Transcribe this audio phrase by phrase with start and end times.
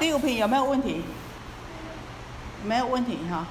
[0.00, 1.02] 第五品有没有问题？
[2.64, 3.46] 没有问题哈。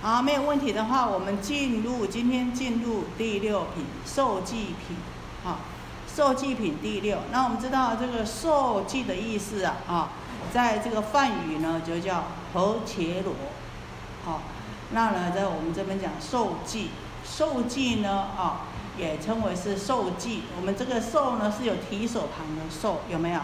[0.00, 4.96] 好，没有问题的话，我们进入今天进入第六品受记品，
[5.42, 5.60] 好，
[6.14, 7.18] 受记品第六。
[7.30, 10.10] 那我们知道这个受记的意思啊，啊，
[10.52, 13.34] 在这个梵语呢就叫何切罗，
[14.24, 14.42] 好，
[14.90, 16.90] 那呢在我们这边讲受记，
[17.24, 18.66] 受记呢啊
[18.98, 20.42] 也称为是受记。
[20.58, 23.40] 我们这个受呢是有提手旁的受，有没有？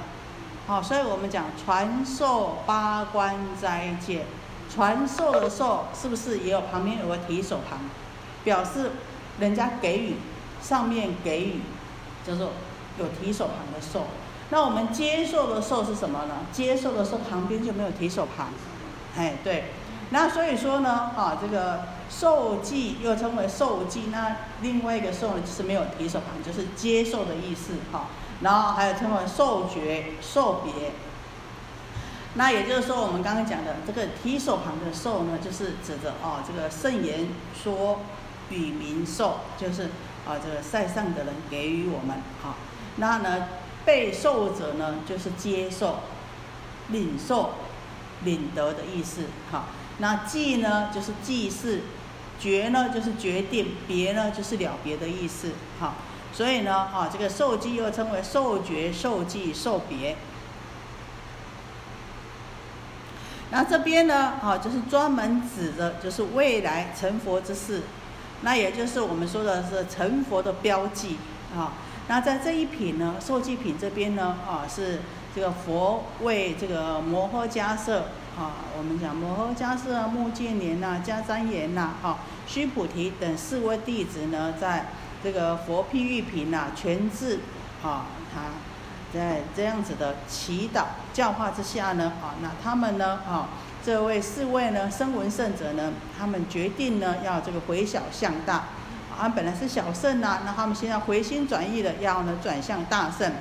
[0.70, 4.24] 好，所以我们讲传授八关斋戒。
[4.72, 7.80] 传授的授是不是也有旁边有个提手旁，
[8.44, 8.92] 表示
[9.40, 10.14] 人家给予，
[10.62, 11.62] 上面给予，
[12.24, 12.52] 叫做
[13.00, 14.06] 有提手旁的授。
[14.50, 16.34] 那我们接受的授是什么呢？
[16.52, 18.50] 接受的授旁边就没有提手旁，
[19.16, 19.64] 哎，对。
[20.10, 28.06] 那所以说呢，啊，这个受记又称为受记，那另外一个受呢就是没有提手旁，就是接受的意思，哈。
[28.42, 30.92] 然后还有称为受觉、受别。
[32.34, 37.28] 那也就是说，我们刚刚讲的这个提手旁的受呢，就是指的哦，这个圣言
[37.60, 38.00] 说
[38.50, 39.90] 与民受，就是
[40.24, 42.54] 啊，这个塞上的人给予我们哈。
[42.96, 43.48] 那呢，
[43.84, 46.00] 被受者呢，就是接受、
[46.90, 47.50] 领受、
[48.22, 49.64] 领得的意思哈。
[49.98, 51.80] 那记呢，就是记事；
[52.38, 55.94] 决呢，就是决定；别呢，就是了别的意思哈。
[56.32, 60.16] 所以呢，啊，这个受记又称为受觉、受记、受别。
[63.50, 67.82] 那这边呢，啊，就是专门指的，就是未来成佛之事，
[68.42, 71.18] 那也就是我们说的是成佛的标记
[71.56, 71.72] 啊。
[72.06, 75.00] 那在这一品呢，受记品这边呢，啊，是
[75.34, 77.96] 这个佛为这个摩诃迦叶
[78.38, 84.86] 啊，我们讲摩诃迦叶、目犍连呐、迦旃延呐、哈、须菩提等四位弟子呢，在
[85.22, 87.40] 这个佛譬喻品呐全智
[87.82, 88.40] 啊，他。
[89.12, 93.48] 在这样子的祈祷教化之下呢，啊，那他们呢，啊，
[93.84, 98.66] 这位四位呢，声闻圣者呢，他们决定呢，要这个回小向大，
[99.18, 103.32] 啊，本来是小圣呐，那他们现在回心转意的，要呢转向大圣，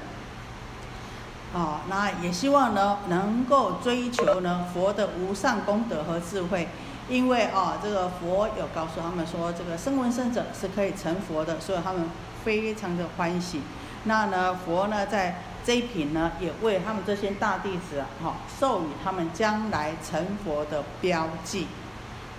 [1.53, 6.67] 啊，那也希望呢，能够追求呢佛的无上功德和智慧，
[7.09, 12.09] 因为啊，这个佛有告诉他们说，这个声闻圣者是可以成佛的，所以他们
[12.45, 13.61] 非常的欢喜。
[14.03, 15.41] 那呢，佛呢在。
[15.61, 21.67] 这一品呢，也为他们这些大弟子啊，哈，授予他们将来成佛的标记，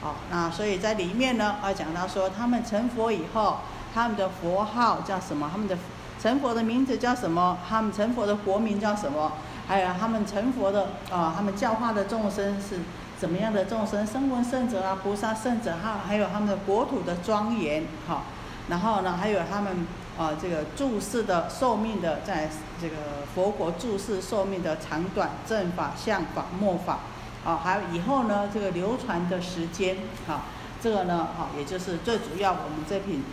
[0.00, 3.59] 好，那所以在里面呢，啊，讲到说他们成佛以后，
[3.94, 5.48] 他们的佛号叫什么？
[5.53, 5.76] 他们的
[6.20, 7.59] 成佛的名字叫什么？
[7.69, 9.32] 他们成佛的国名叫什么？
[9.69, 12.80] 还有他们成佛的啊，他们教化的众生是
[13.20, 14.06] 怎么样的众生？
[14.06, 18.22] 声闻圣者啊，菩萨圣者，哈，还有他们的国土的庄严，哈，
[18.69, 19.86] 然后呢，还有他们。
[20.19, 22.97] 啊，这个注释的寿命的，在这个
[23.34, 26.98] 佛国注释寿命的长短、正法、相法、末法，
[27.42, 30.42] 啊，还有以后呢，这个流传的时间，哈，
[30.78, 33.25] 这个呢，哈，也就是最主要我们这品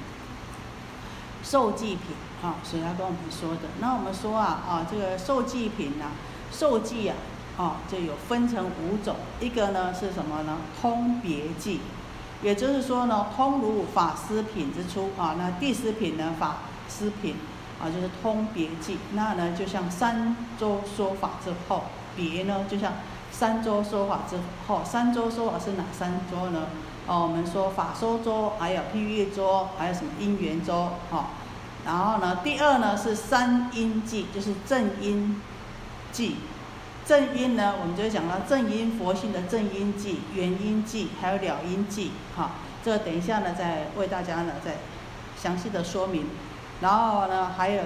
[1.44, 3.64] 受祭品，哈，所以要跟我们说的。
[3.82, 6.06] 那我们说啊，啊，这个受祭品呢，
[6.54, 7.18] 受祭啊，
[7.58, 10.58] 啊，就有分成五种，一个呢是什么呢？
[10.80, 11.82] 通别记，
[12.42, 16.58] 也就是说呢，通如法师品之初，啊，那第十品呢法。
[16.90, 17.36] 师品
[17.82, 18.98] 啊，就是通别记。
[19.12, 21.84] 那呢，就像三周说法之后，
[22.16, 22.94] 别呢，就像
[23.30, 24.82] 三周说法之后。
[24.86, 26.68] 三周说法是哪三周呢？
[27.06, 31.28] 哦，我们说法说周，还有譬喻周，还有什么因缘周，哈。
[31.86, 35.42] 然后呢，第二呢是三因记，就是正因
[36.14, 36.38] 记。
[37.08, 42.52] 正因呢，我们就讲到正因佛性的正因记、原因记，还有了因记，哈。
[42.84, 44.76] 这个等一下呢，再为大家呢再
[45.42, 46.26] 详细的说明。
[46.82, 47.84] 然后呢，还有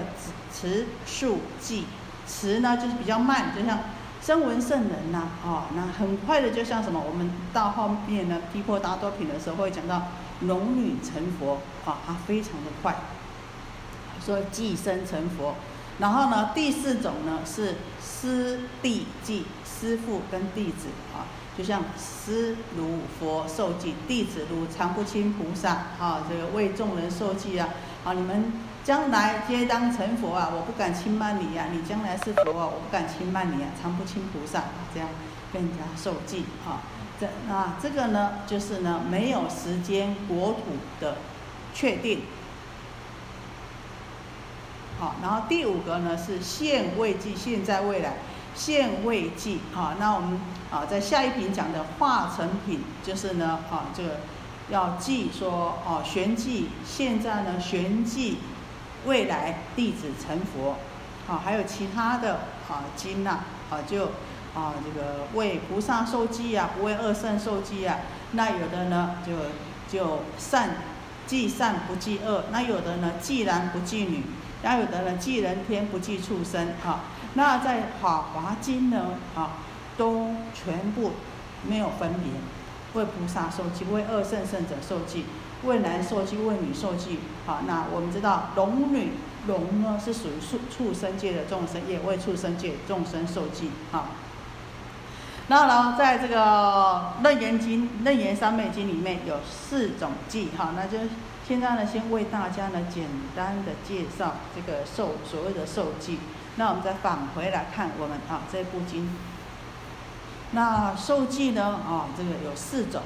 [0.50, 1.84] 词数记，
[2.26, 3.78] 词呢就是比较慢，就像
[4.20, 7.00] 声闻圣人呐，哦，那很快的，就像什么？
[7.00, 10.08] 我们到后面呢，提婆达多品的时候会讲到
[10.40, 12.96] 龙女成佛，啊，它非常的快，
[14.24, 15.54] 说寄生成佛。
[16.02, 27.68] 然后呢，第四种呢是师弟记，师父跟弟子啊，就像师如佛受记，弟子如常不轻菩萨啊，这个为众人受记啊，
[28.04, 28.52] 啊，你们。
[28.84, 30.50] 将来皆当成佛啊！
[30.52, 35.08] 我不敢轻慢你呀，你将来是佛啊，我不敢轻慢你啊，常不轻菩萨这样
[35.52, 36.82] 更加受记啊。
[37.20, 40.62] 这啊这个呢，就是呢没有时间国土
[40.98, 41.18] 的
[41.72, 42.22] 确定。
[45.02, 48.18] 好，然后第五个呢是现未记，现在未来
[48.54, 49.58] 现未记。
[49.72, 50.40] 好，那我们
[50.70, 54.20] 啊在下一品讲的化成品，就是呢啊这个
[54.70, 58.38] 要记说哦玄记，现在呢玄记。
[59.04, 60.76] 未来弟子成佛，
[61.26, 62.34] 好，还有其他的
[62.70, 64.04] 啊经呐，啊就
[64.54, 67.96] 啊这个为菩萨受记啊，不为恶圣受记啊。
[68.30, 69.32] 那有的呢就
[69.90, 70.76] 就善
[71.26, 74.22] 记善不记恶，那有的呢既男不记女，
[74.62, 77.00] 那有的人记人天不记畜生啊。
[77.34, 79.58] 那在《法华经》呢啊，
[79.96, 81.12] 都全部
[81.68, 82.30] 没有分别，
[82.94, 85.24] 为菩萨受记，为恶圣圣者受记。
[85.64, 87.20] 为男受记，为女受记。
[87.46, 89.12] 好，那我们知道龙女
[89.46, 93.70] 龙呢是属于畜畜生界的众生，也为畜生界众生受记。
[93.92, 94.08] 好，
[95.46, 100.48] 那呢，在这个《楞严经》《楞严三昧经》里面有四种记。
[100.58, 100.98] 哈，那就
[101.46, 103.06] 现在呢，先为大家呢简
[103.36, 106.18] 单的介绍这个受所谓的受记。
[106.56, 109.10] 那我们再返回来看我们啊这部经。
[110.52, 113.02] 那受记呢啊这个有四种。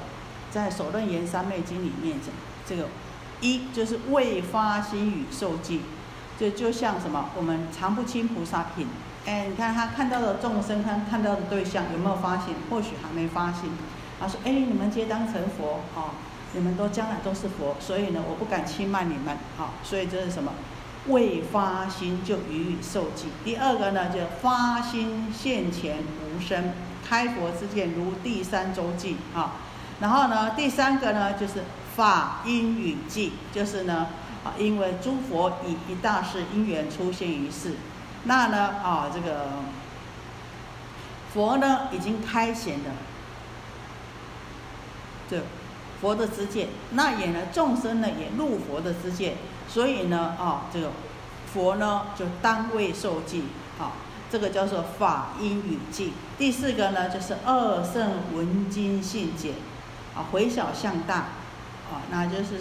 [0.49, 2.29] 在《首楞严三昧经》里面讲，
[2.65, 2.87] 这个
[3.41, 5.81] 一就是未发心语受记，
[6.39, 8.87] 就就像什么，我们常不清菩萨品，
[9.25, 12.55] 哎，你看他看到的众生，他看到的对象有没有发心？
[12.69, 13.69] 或许还没发心。
[14.19, 16.15] 他说：“哎，你们皆当成佛啊，
[16.57, 19.77] 你们都将来都是佛，所以呢，我不敢轻慢你们啊。
[19.83, 20.51] 所以这是什么？
[21.05, 23.27] 未发心就予以受记。
[23.45, 26.73] 第二个呢，就发心现前无生，
[27.07, 29.53] 开佛之见如第三周记啊。”
[30.01, 31.63] 然后呢，第三个呢，就是
[31.95, 34.07] 法因语记，就是呢，
[34.43, 37.75] 啊，因为诸佛以一大事因缘出现于世，
[38.23, 39.49] 那呢，啊，这个
[41.33, 42.91] 佛呢已经开显了
[45.29, 45.37] 这
[46.01, 49.35] 佛的知见，那也呢众生呢也入佛的知见，
[49.67, 50.91] 所以呢，啊，这个
[51.53, 53.43] 佛呢就单位受记，
[53.79, 53.93] 啊，
[54.29, 56.13] 这个叫做法因语记。
[56.37, 59.53] 第四个呢，就是二圣文经信解。
[60.17, 61.15] 啊，回小向大，
[61.91, 62.59] 啊，那就是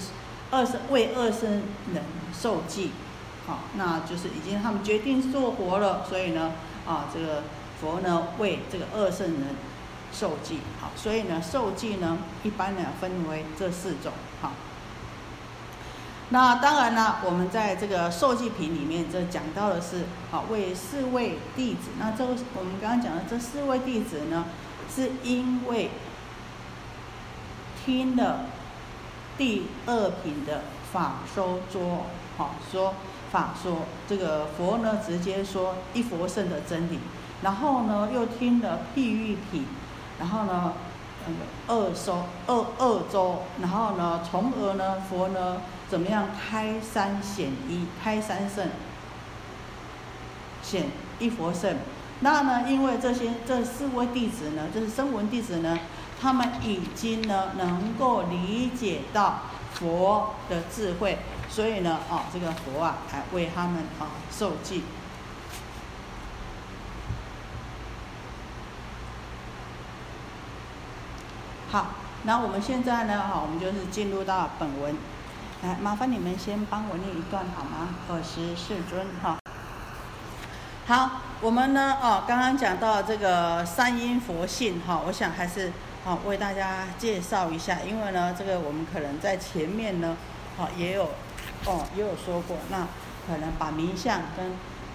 [0.50, 1.62] 二生为二生
[1.94, 2.91] 人受记，
[3.47, 6.53] 好，那就是已经他们决定做佛了，所以呢，
[6.87, 7.44] 啊，这个
[7.81, 9.41] 佛呢为这个二圣人
[10.18, 14.52] 受记，好，所以呢受记呢一般呢分为这四种，好，
[16.30, 24.46] 那当然呢，我们在这个受记品里面这讲到的是，好为四位弟子，那这个我们刚刚讲的这四位弟子呢，
[24.94, 25.90] 是因为。
[27.84, 28.46] 听了
[29.38, 32.94] 第二品的法说桌，好说
[33.30, 36.98] 法说这个佛呢，直接说一佛圣的真理，
[37.42, 39.66] 然后呢又听了譬喻品，
[40.18, 40.72] 然后呢
[41.66, 48.68] 二收二二周，然后呢从而呢佛呢怎么样开三显一，开三圣
[50.62, 50.86] 显
[51.18, 51.76] 一佛圣，
[52.20, 55.78] 那呢因为这些这四位弟子呢，就是声闻弟子呢。
[56.18, 59.42] 他们已经呢能够理解到
[59.74, 61.18] 佛的智慧，
[61.50, 64.82] 所以呢，啊，这个佛啊，还为他们啊受记。
[71.70, 71.88] 好，
[72.24, 74.96] 那我们现在呢，哈，我们就是进入到本文，
[75.62, 77.88] 来，麻烦你们先帮我念一段好吗？
[78.08, 79.38] 二十世尊，哈。
[80.86, 85.72] 好，我们呢，哦，刚刚讲到这个三因佛性，哈，我想还是。
[86.04, 90.16] 好，为大家介绍一下，因为呢，这个我们可能在前面呢，
[90.56, 91.10] 好也有，
[91.64, 92.86] 哦也有说过，那
[93.26, 94.52] 可能把名相跟，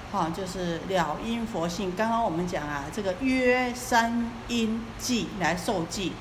[0.09, 6.13] 哈就是了因佛性，刚刚我们讲啊，这个约三因记来受记，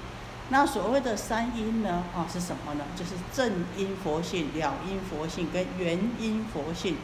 [0.50, 2.84] 那所谓的三因呢，啊是什么呢？
[2.94, 6.96] 就是正因佛性、了因佛性跟原因佛性，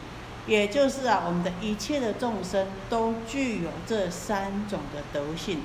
[0.45, 5.61] 也就是啊，我们的一切的众生都具有这三种的德性，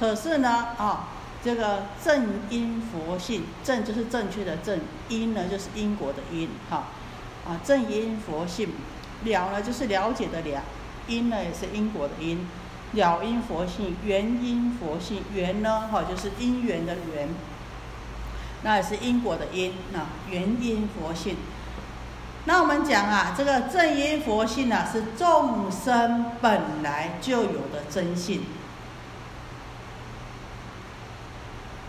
[0.00, 1.10] 可是呢，啊。
[1.44, 6.88] 这个正因佛性，正就是正确的正，因呢就是因果的因，哈，
[7.46, 8.70] 啊正因佛性，
[9.22, 10.62] 了呢就是了解的了，
[11.06, 12.48] 因呢也是因果的因，
[12.92, 17.28] 了因佛性，原因佛性，缘呢哈就是因缘的缘，
[18.62, 21.36] 那也是因果的因，啊原因佛性。
[22.44, 28.42] 那我们讲啊，这个正因佛性呢是众生本来就有的真性。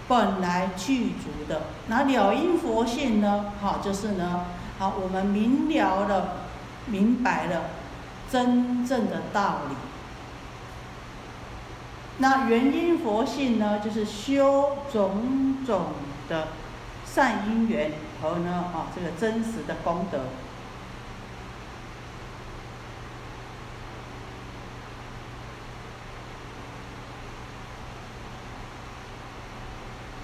[0.09, 3.51] 本来具足的，那了因佛性呢？
[3.61, 4.45] 好，就是呢，
[4.79, 6.27] 好，我们明了了，
[6.85, 7.63] 明白了
[8.31, 9.75] 真正的道理。
[12.19, 13.79] 那原因佛性呢？
[13.79, 15.87] 就是修种种
[16.27, 16.47] 的
[17.05, 20.21] 善因缘和呢，啊，这个真实的功德。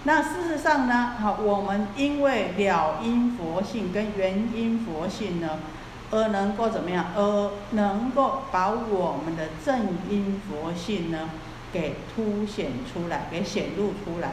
[0.06, 5.60] 那事实上呢，好，我们因为了因佛性跟原因佛性呢，
[6.12, 7.06] 而能够怎么样？
[7.16, 11.30] 而能够把我们的正因佛性呢，
[11.74, 14.30] 给凸显出来，给显露出来。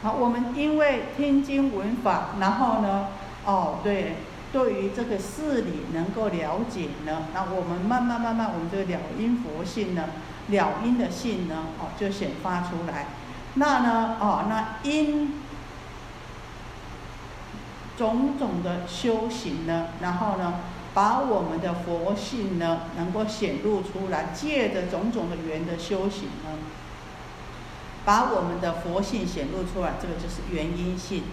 [0.00, 3.08] 好，我们因为听经闻法，然后呢，
[3.44, 4.14] 哦，对，
[4.52, 10.04] 对于这个事理能够了解呢，那我们慢慢慢慢，我们这个了因佛性呢，
[10.48, 13.08] 了因的性呢，哦，就显发出来。
[13.54, 15.34] 那呢，哦，那因
[17.96, 20.60] 种种的修行呢，然后呢，
[20.94, 26.58] 把我们的佛性呢，能够显露出来，借着种种的缘的修行呢。
[28.04, 31.24] 把我们的佛性显露出来，这个就是原因性。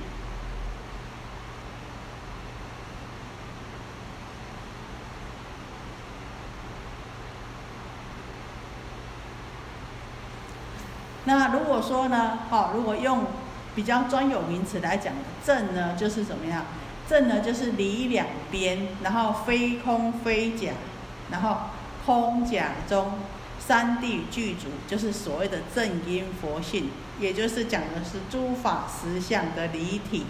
[11.25, 13.25] 那如果说呢，好，如果用
[13.75, 15.13] 比较专有名词来讲，
[15.46, 16.65] 正呢就是怎么样？
[17.08, 20.72] 正呢就是离两边，然后非空非假，
[21.29, 21.58] 然后
[22.05, 23.12] 空假中。
[23.58, 30.27] 三谛具足，就是所谓的正因佛性，也就是讲的是诸法实相的离体，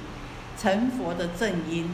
[0.58, 1.94] 成佛的正因。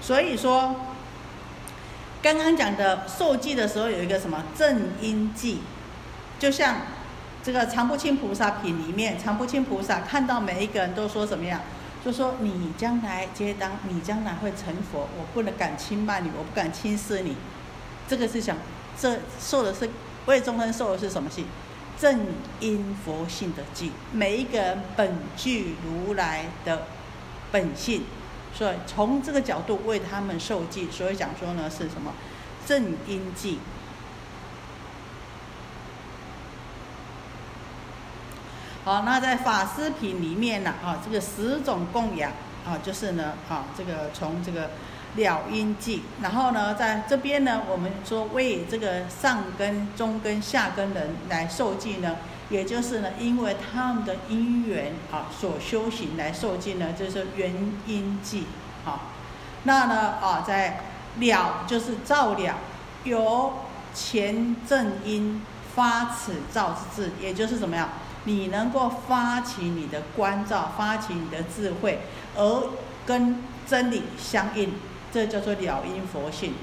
[0.00, 0.74] 所以说，
[2.24, 5.58] 刚刚讲的受记的时候有一个什么正因记，
[6.38, 6.78] 就像
[7.42, 11.60] 这个常不清菩萨品里面，常不清菩萨看到每一个人都说什么样？
[12.02, 17.36] 就说你将来接当，你将来会成佛，我不能敢轻慢你，我不敢轻视你。
[18.08, 18.56] 这个是讲，
[18.98, 19.90] 这受的是
[20.24, 21.44] 为众生受的是什么性？
[22.00, 22.20] 正
[22.58, 23.92] 因佛性的记。
[24.12, 26.86] 每一个人本具如来的
[27.52, 28.04] 本性，
[28.54, 32.12] 所以从这个角度为他们受记，所以讲说呢是什么？
[32.66, 33.58] 正因记。
[38.84, 42.30] 好，那在法师品里面呢，啊，这个十种供养，
[42.66, 44.70] 啊，就是呢，啊，这个从这个
[45.16, 52.16] 了因记，然后呢，在这边呢，我们说为这个上根、中根、下根人来受记呢，
[52.50, 57.52] 也就是呢，因为他们的因缘啊，所修行来受尽呢，就是原
[57.86, 58.44] 因记，
[58.84, 59.00] 啊，
[59.64, 60.80] 那呢，啊，在
[61.16, 62.56] 了就是照了，
[63.04, 63.52] 由
[63.94, 65.42] 前正因
[65.74, 67.88] 发此照之智，也就是怎么样？
[68.24, 72.00] 你能够发起你的关照，发起你的智慧，
[72.36, 72.68] 而
[73.04, 74.72] 跟真理相应，
[75.12, 76.54] 这叫做了因佛性。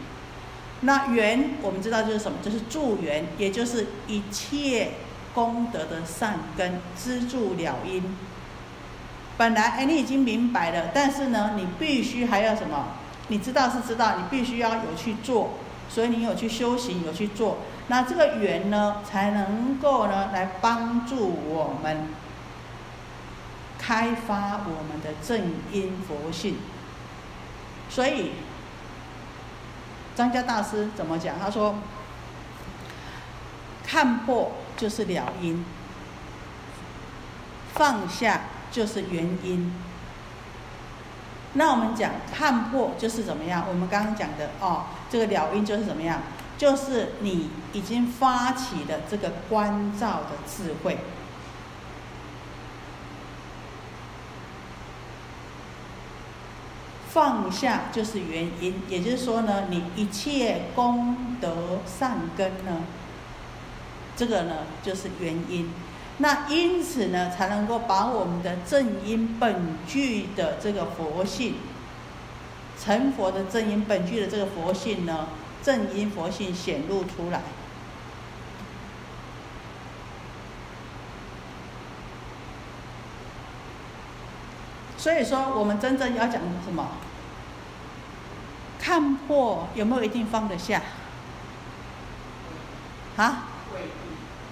[0.81, 2.39] 那缘我们知道就是什么？
[2.43, 4.93] 就是助缘，也就是一切
[5.33, 8.17] 功德的善根资助了因。
[9.37, 12.87] 本来哎，你已经明白了，但是呢，你必须还要什么？
[13.27, 15.51] 你知道是知道，你必须要有去做，
[15.89, 17.59] 所以你有去修行，有去做。
[17.87, 22.07] 那这个缘呢，才能够呢来帮助我们
[23.79, 26.57] 开发我们的正因佛性。
[27.89, 28.31] 所以
[30.15, 31.39] 张家大师怎么讲？
[31.39, 31.75] 他说
[33.83, 35.65] ：“看破就是了因，
[37.73, 39.73] 放下就是原因。”
[41.53, 43.65] 那我们讲看破就是怎么样？
[43.67, 46.21] 我们刚刚讲的哦，这个了因就是怎么样？
[46.57, 50.99] 就是你已经发起了这个关照的智慧，
[57.09, 62.83] 放下就是原因，也就是说呢，你一切功德善根呢，
[64.15, 65.71] 这个呢就是原因。
[66.17, 71.55] 那因此呢，才能够把我们的正因本具的这个佛性，
[72.79, 75.27] 成佛的正因本具的这个佛性呢。
[75.63, 77.43] 正因佛性显露出来，
[84.97, 86.87] 所以说我们真正要讲什么？
[88.79, 90.81] 看破有没有一定放得下？
[93.17, 93.50] 啊？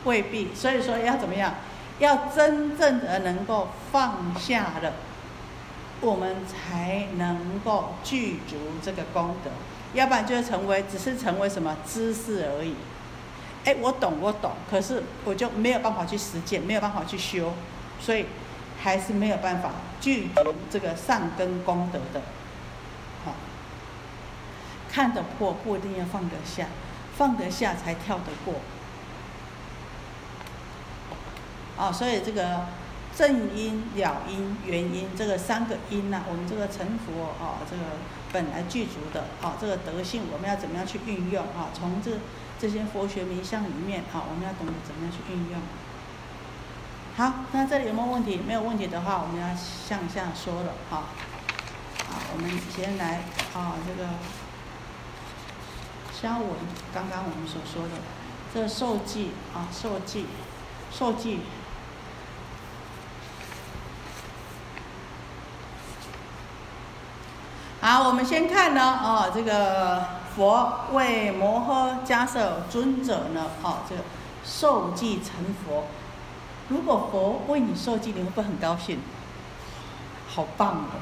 [0.05, 0.53] 未必。
[0.53, 1.55] 所以说要怎么样？
[1.99, 4.93] 要真正的能够放下了，
[5.99, 9.51] 我们才能够具足这个功德。
[9.93, 12.75] 要不然就会成为，只是成为什么知识而已。
[13.65, 17.51] 哎，我懂，我懂，可是我就没有办法去实践，没有办法去修，
[17.99, 18.27] 所以
[18.81, 22.21] 还是没有办法具足这个善根功德的。
[23.25, 23.33] 好，
[24.89, 26.67] 看得破不一定要放得下，
[27.17, 28.53] 放得下才跳得过。
[31.79, 32.65] 啊，所以这个
[33.15, 37.83] 正因、了因、缘因这个三个因呢，我们这个成佛啊，这个
[38.33, 41.71] 本来具足的啊，这个德性，我们要怎么样去运用啊？
[41.73, 42.11] 从这
[42.59, 45.61] 这些佛学名相里面啊，我们要懂得怎么样去运用。
[47.15, 48.41] 好，那这里有没有问题？
[48.45, 51.05] 没有问题的话，我们要向下说了哈。
[52.09, 53.21] 啊，我们先来
[53.53, 54.09] 啊，这个
[56.13, 56.49] 消文，
[56.93, 57.95] 刚刚我们所说的
[58.53, 60.25] 这受记啊，受记，
[60.91, 61.39] 受记。
[67.81, 70.05] 好，我们先看呢，哦，这个
[70.35, 74.01] 佛为摩诃迦摄尊者呢，哦，这个
[74.43, 75.85] 受记成佛。
[76.67, 78.99] 如果佛为你受记，你会不会很高兴？
[80.27, 80.99] 好棒哦！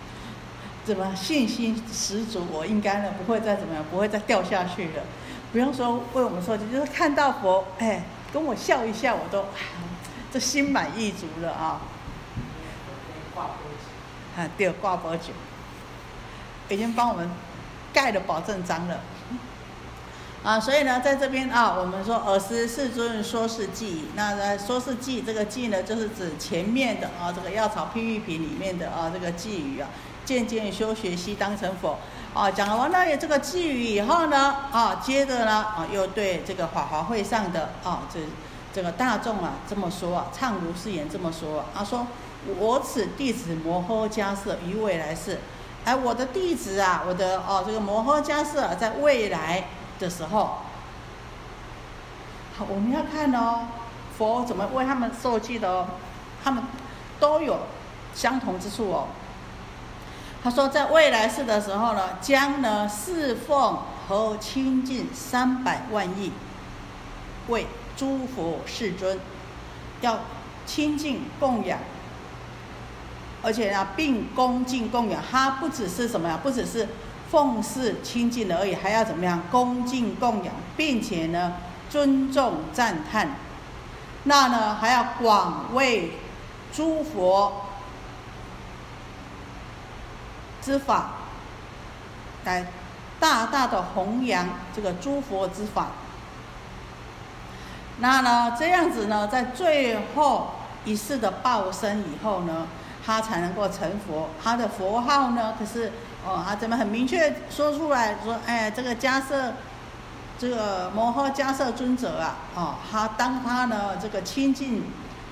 [0.84, 2.46] 怎么信心十足？
[2.52, 5.02] 我应该呢，不会再怎么样，不会再掉下去了。
[5.50, 9.46] 不用说为我们受记，就是看到佛，哎，跟我笑一下，我都
[10.30, 11.80] 这心满意足了啊！
[14.36, 15.32] 啊，对，挂脖酒。
[16.68, 17.30] 已经帮我们
[17.92, 19.00] 盖了保证章了，
[20.42, 29.88] 啊，所以呢，在这边啊，我们说尔时世尊说是记，那呢说是记这个记呢，就是指前面的啊，这个药草譬喻品里面的啊，这个寄语啊，
[30.24, 31.98] 渐渐修学悉当成佛，
[32.34, 38.20] 啊，讲完了有这个寄语以后呢，啊，接着呢，啊，又对这个法华会上的啊，这
[38.74, 42.06] 这个大众啊这么说啊，唱如是言这么说，啊说
[42.58, 45.38] 我此弟子摩诃迦摄于未来世。
[45.86, 49.68] 哎，我的弟子啊，我的哦，这个摩诃迦摄在未来
[50.00, 50.58] 的时候，
[52.58, 53.68] 好，我们要看哦，
[54.18, 55.86] 佛怎么为他们设计的哦，
[56.42, 56.64] 他们
[57.20, 57.60] 都有
[58.16, 59.06] 相同之处哦。
[60.42, 63.78] 他说，在未来世的时候呢，将呢侍奉
[64.08, 66.32] 和亲近三百万亿
[67.46, 67.64] 为
[67.96, 69.20] 诸佛世尊，
[70.00, 70.18] 要
[70.66, 71.78] 亲近供养。
[73.46, 76.36] 而且呢，并恭敬供养，他不只是什么呀？
[76.42, 76.88] 不只是
[77.30, 79.40] 奉事亲近而已，还要怎么样？
[79.52, 81.52] 恭敬供养，并且呢，
[81.88, 83.36] 尊重赞叹。
[84.24, 86.14] 那呢，还要广为
[86.72, 87.66] 诸佛
[90.60, 91.10] 之法，
[92.42, 92.66] 来
[93.20, 95.90] 大大的弘扬这个诸佛之法。
[97.98, 100.50] 那呢，这样子呢，在最后
[100.84, 102.66] 一世的报身以后呢？
[103.06, 105.54] 他才能够成佛，他的佛号呢？
[105.56, 105.92] 可是
[106.26, 109.52] 哦，他怎么很明确说出来说，哎，这个迦摄，
[110.36, 114.82] 这个摩诃迦摄尊者啊，哦，他当他呢这个亲近，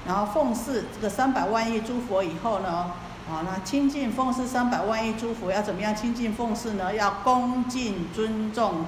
[0.06, 2.92] 然后奉侍这个三百万亿诸佛以后呢，
[3.28, 6.94] 啊，那亲近奉侍三百万亿诸佛要怎么样亲近奉侍呢？
[6.94, 8.84] 要恭敬尊重，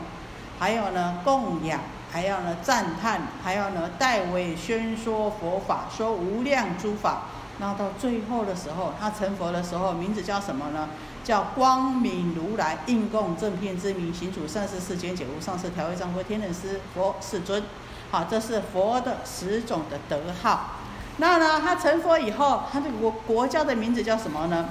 [0.61, 1.81] 还有呢供养，
[2.13, 7.23] 还要呢赞叹，还要呢代为宣说佛法，说无量诸法。
[7.59, 10.89] 那到最后的时候，他成佛的时候，名字叫什么呢？
[11.25, 17.63] 叫光明如来应供正片之名，行主善事世间解无上士调御丈夫天人师佛世尊。
[18.11, 20.77] 好，这是佛的十种的德号。
[21.17, 24.69] 那呢，他成佛以后，他的国国家的名字叫什么呢？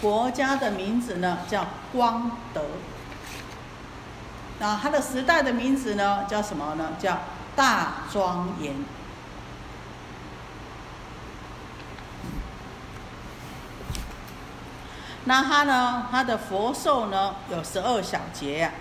[0.00, 2.62] 国家的名字呢叫光德。
[4.60, 6.92] 那他的时代的名字呢叫什么呢？
[6.98, 7.18] 叫
[7.56, 8.74] 大庄严。
[15.24, 16.06] 那他呢？
[16.10, 18.72] 他的佛寿呢有十二小节呀。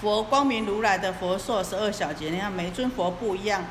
[0.00, 3.64] 佛光明如来的佛寿十二小节，你看每尊佛不一样。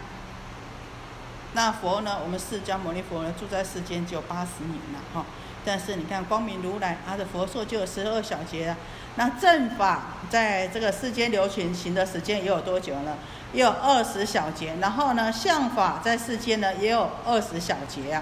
[1.54, 2.18] 那佛呢？
[2.24, 5.26] 我们释迦牟尼佛呢住在世间只有八十年了哈。
[5.66, 8.78] 但是你看光明如来，他的佛寿就有十二小节啊。
[9.16, 13.16] 那正法在这个世间流行行的时间也有多久呢？
[13.54, 14.76] 也有二十小节。
[14.80, 18.22] 然后呢，相法在世间呢也有二十小节啊。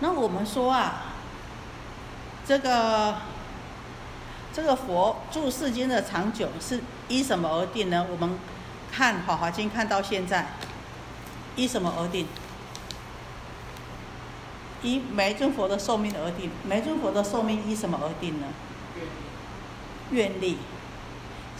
[0.00, 1.14] 那我们说啊，
[2.46, 3.16] 这个
[4.52, 8.06] 这个佛住世间的长久是依什么而定呢？
[8.10, 8.38] 我们
[8.92, 10.52] 看《法华经》看到现在，
[11.56, 12.26] 依什么而定？
[14.82, 16.50] 依每尊佛的寿命而定。
[16.64, 18.46] 每尊佛的寿命依什么而定呢？
[20.10, 20.58] 愿力。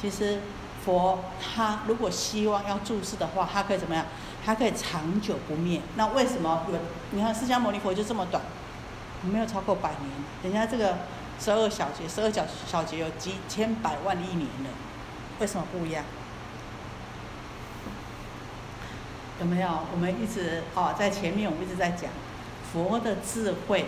[0.00, 0.42] 其实
[0.84, 4.04] 佛他如果希望要住世的话，他可以怎么样？
[4.44, 6.78] 它可以长久不灭，那为什么有？
[7.12, 8.42] 你看释迦牟尼佛就这么短，
[9.22, 10.10] 没有超过百年。
[10.42, 10.98] 人家这个
[11.40, 14.70] 十二小节，十二小小节有几千百万亿年了，
[15.40, 16.04] 为什么不一样？
[19.40, 19.68] 有没有？
[19.92, 22.10] 我们一直哦，在前面我们一直在讲，
[22.72, 23.86] 佛的智慧，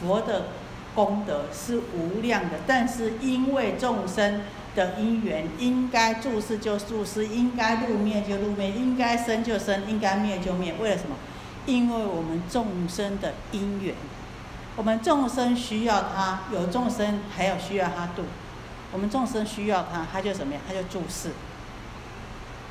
[0.00, 0.46] 佛的
[0.94, 4.40] 功德是无量的，但是因为众生
[4.74, 10.74] 的因缘，应该注视就注视，应该入灭就入灭，应该生就生，应该灭就灭。
[10.80, 11.16] 为了什么？
[11.66, 13.94] 因为我们众生的因缘，
[14.76, 18.24] 我们众生需要他，有众生还有需要他度。
[18.92, 20.62] 我们众生需要他，他就怎么样？
[20.66, 21.30] 他就注视。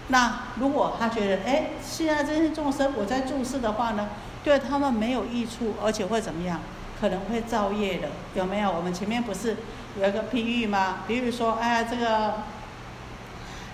[0.08, 4.10] 那如果他觉得，哎，现在这些众生我在注视的话呢，
[4.44, 6.60] 对他们没有益处，而且会怎么样？
[7.00, 8.70] 可能会造业的，有没有？
[8.70, 9.56] 我们前面不是
[9.98, 10.98] 有一个譬喻吗？
[11.08, 12.36] 比如说，哎，这个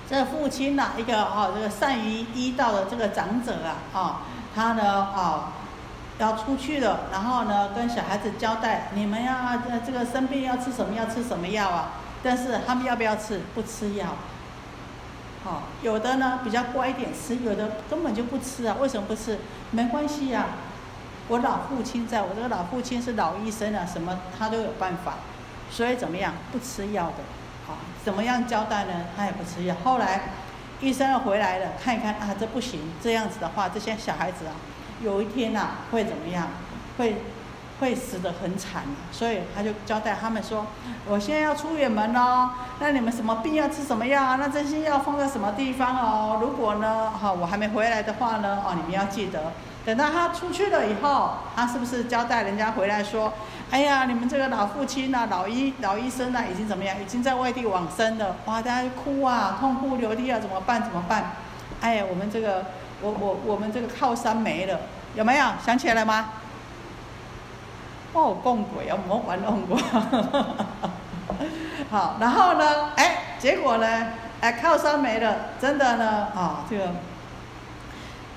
[0.09, 4.15] 这个父亲呐，一个哦，这个善于医道的这个长者啊，哦，
[4.55, 5.45] 他呢，哦，
[6.19, 9.33] 要出去了，然后呢，跟小孩子交代，你们要
[9.85, 10.95] 这个生病要吃什么？
[10.95, 11.91] 要吃什么药啊？
[12.23, 13.41] 但是他们要不要吃？
[13.53, 14.07] 不吃药。
[15.43, 18.77] 好，有的呢比较乖一点吃，有的根本就不吃啊。
[18.79, 19.37] 为什么不吃？
[19.71, 20.45] 没关系呀，
[21.27, 25.13] 我老父亲在，我这个老父亲是老医生啊，什么他都有办法。
[25.69, 26.33] 所以怎么样？
[26.51, 27.23] 不吃药的。
[27.67, 28.93] 好，怎么样交代呢？
[29.15, 29.75] 他也不吃药。
[29.83, 30.21] 后来
[30.81, 32.93] 医生回来了，看一看啊，这不行。
[33.01, 34.53] 这样子的话，这些小孩子啊，
[35.01, 36.47] 有一天呐会怎么样？
[36.97, 37.15] 会。
[37.77, 40.65] 会死得很惨，所以他就交代他们说
[41.05, 42.49] ：“我现在要出远门喽，
[42.79, 44.37] 那你们什么病要吃什么药啊？
[44.39, 46.39] 那这些药放在什么地方哦？
[46.39, 49.51] 如果呢，哈，我还没回来的话呢，哦，你们要记得，
[49.83, 53.33] 等到他出去了以后，他是不是交代人家回来说：，
[53.71, 56.95] 哎呀，你们这个老父亲呐，老医老医生呐，已经怎么样？
[57.01, 58.35] 已经在外地往生了。
[58.45, 60.81] 哇，大家哭啊，痛哭流涕啊，怎么办？
[60.81, 61.31] 怎么办？
[61.81, 62.65] 哎呀，我们这个，
[63.01, 64.79] 我我我们这个靠山没了，
[65.15, 66.29] 有没有想起来吗？”
[68.13, 69.77] 哦，共鬼啊，魔玩弄过。
[71.91, 74.07] 好，然后呢，哎，结果呢，
[74.39, 76.85] 哎，靠山没了，真的呢，啊，这个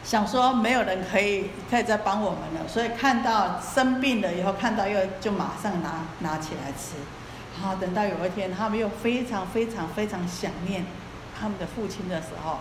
[0.09, 6.97] 想说没有人可以可以再帮我们了，所以看到生病了以后，看到又就马上拿拿起来吃。
[7.61, 10.87] 好，等到有一天他们又非常非常非常想念
[11.39, 12.61] 他们的父亲的时候，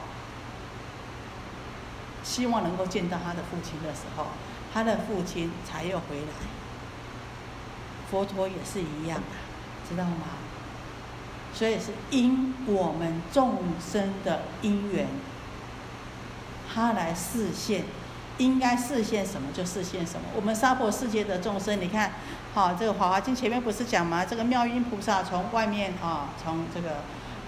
[2.21, 4.25] 希望能够见到他的父亲的时候，
[4.73, 6.33] 他的父亲才又回来。
[8.12, 9.39] 佛陀也是一样啊，
[9.88, 10.36] 知道吗？
[11.53, 15.07] 所以是因我们众生的因缘，
[16.77, 17.85] 他来示现，
[18.37, 20.27] 应该示现什么就示现什么。
[20.35, 22.11] 我们娑婆世界的众生，你看，
[22.53, 24.23] 好，这个《华华经》前面不是讲吗？
[24.23, 26.97] 这个妙音菩萨从外面啊，从这个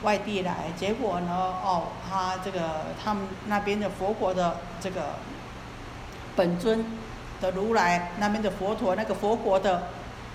[0.01, 5.19] 外地来，结果呢，哦，他这个他们那边的佛国的这个
[6.35, 6.83] 本尊
[7.39, 9.83] 的如来，那边的佛陀，那个佛国的。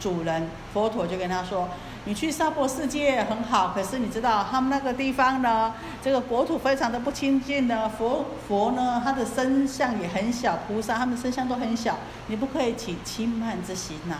[0.00, 1.68] 主人佛陀就跟他说
[2.06, 7.90] ：“你去沙婆世界很好，可是你知道他们那个地方呢，这个国土非常的不清净呢。
[7.98, 14.18] 佛佛呢，他的身相也很小，菩萨他们身相都很小，你不可以起轻慢之心呐。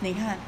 [0.00, 0.38] 你看，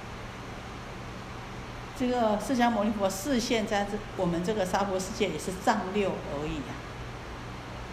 [1.98, 6.74] 这个释迦牟尼佛视现在这我们这个沙婆世界也是丈六而已啊。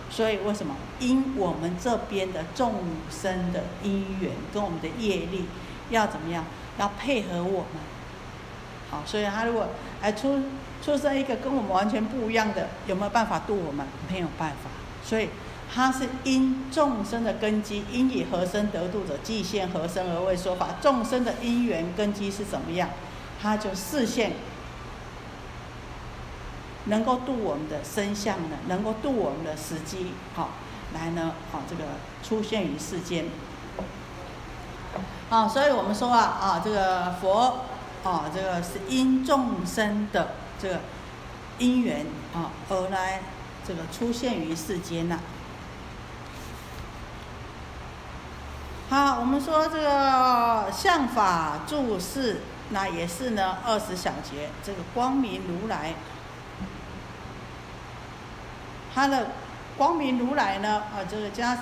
[0.09, 0.75] 所以为什么？
[0.99, 2.73] 因我们这边的众
[3.11, 5.45] 生的因缘跟我们的业力。”
[5.89, 6.43] 要怎么样？
[6.77, 7.81] 要配合我们，
[8.89, 9.67] 好，所以他如果
[10.01, 10.41] 哎出
[10.83, 13.85] 出生一个跟我们完全不一样的，有没有办法度我们？
[14.09, 14.69] 没有办法。
[15.03, 15.29] 所以
[15.73, 20.69] 他是因众生的根基，因以何生得度者，即现何生而为说法。
[20.81, 22.89] 众生的因缘根基是怎么样？
[23.41, 24.31] 他就视现
[26.85, 28.57] 能够度我们的身相呢？
[28.67, 30.51] 能够度我们的时机，好，
[30.93, 31.83] 来呢，好，这个
[32.23, 33.25] 出现于世间。
[35.29, 37.65] 啊，所以我们说啊，啊，这个佛，
[38.03, 40.79] 啊，这个是因众生的这个
[41.59, 43.21] 因缘啊而来，
[43.67, 45.19] 这个出现于世间呐。
[48.89, 55.93] 好，我们说这个相法注释，那也是呢二十小节，这个光明如来，
[58.93, 59.31] 他的
[59.77, 61.57] 光明如来呢，啊，这个加。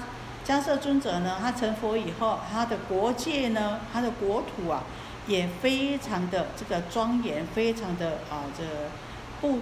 [0.48, 4.84] 迦摄尊者呢，他成佛以后，他的国界呢，他的国土啊，
[5.28, 8.64] 也非常的这个庄严，非常的啊，这
[9.42, 9.60] 布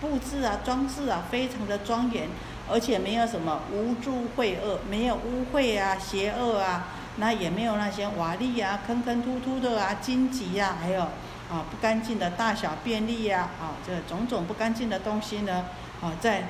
[0.00, 2.28] 布置啊，装饰啊，非常的庄严，
[2.70, 15.66] 而且没有什么无诸秽恶，没有污秽啊，邪恶啊，那也没有那些瓦砾啊，坑坑凸凸的啊，荆棘呀，还有啊不干净的大小便利呀，啊，这种种不干净的东西呢，
[16.00, 16.48] 啊，在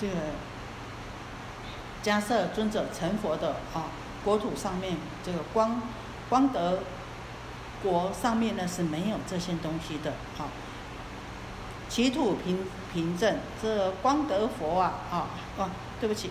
[0.00, 0.14] 这个。
[2.04, 3.86] 迦摄尊者成佛的啊
[4.24, 5.80] 国土上面，这个光
[6.28, 6.80] 光德
[7.82, 10.48] 国上面呢是没有这些东西的啊。
[11.88, 15.26] 其土平平正，这光德佛啊啊
[15.58, 16.30] 啊，对不起，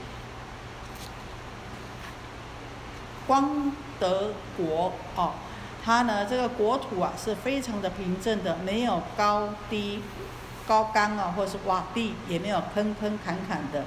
[3.28, 5.34] 光德国哦，
[5.86, 10.02] 它呢这个国土啊是非常的平正的，没有高低、
[10.68, 13.82] 高冈啊，或是洼地，也没有坑坑坎坎的，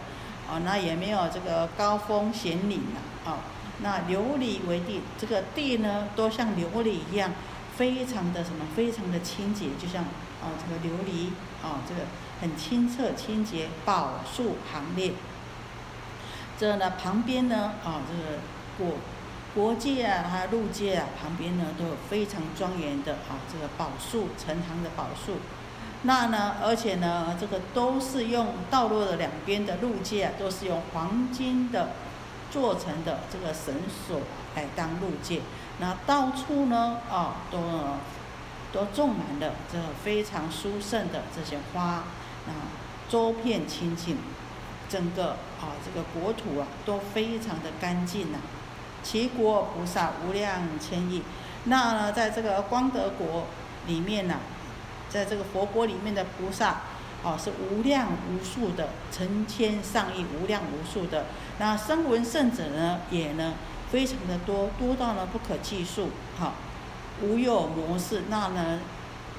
[0.48, 2.82] 啊，那也没有这个高峰险岭
[3.26, 3.38] 啊，啊，
[3.80, 7.32] 那琉璃为地，这个地呢都像琉璃一样，
[7.76, 11.30] 非常的什么，非常的清洁，就像啊这个琉璃
[11.62, 12.02] 啊，这个
[12.40, 15.12] 很清澈清洁，宝树行列。
[16.56, 18.38] 这呢旁边呢啊这个
[18.78, 18.98] 国
[19.54, 25.38] 国界啊，还有陆界啊，旁边呢都有非常庄严的啊这个宝树成行的宝树。
[26.02, 31.90] 那呢而且呢这个都是用道路的两边的路界啊，都是用黄金的
[32.52, 33.74] 做成的这个绳
[34.06, 34.20] 索
[34.54, 35.40] 来当路界。
[35.78, 37.60] 那到处呢啊都
[38.72, 41.82] 都种满了这非常殊胜的这些花
[42.46, 42.52] 啊，
[43.08, 44.16] 周遍清净。
[44.86, 48.38] 整个啊，这个国土啊都非常的干净呐。
[49.02, 51.22] 齐国菩萨无量千亿，
[51.64, 53.46] 那呢，在这个光德国
[53.86, 54.36] 里面呢，
[55.08, 56.82] 在这个佛国里面的菩萨，
[57.24, 61.24] 哦，是无量无数的，成千上亿，无量无数的。
[61.58, 63.54] 那声闻圣者呢，也呢
[63.94, 66.08] 非常的多，多到呢不可计数。
[66.36, 66.54] 好，
[67.22, 68.80] 无有魔事，那呢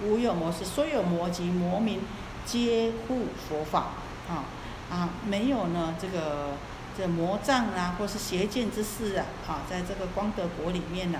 [0.02, 2.00] 无有魔事，所有魔及魔民
[2.46, 3.88] 皆护佛法。
[4.30, 4.46] 啊。
[4.90, 6.54] 啊，没有呢，这个
[6.98, 11.20] 这魔障啊，或是邪见之事啊，啊，在这个光德国里面呢，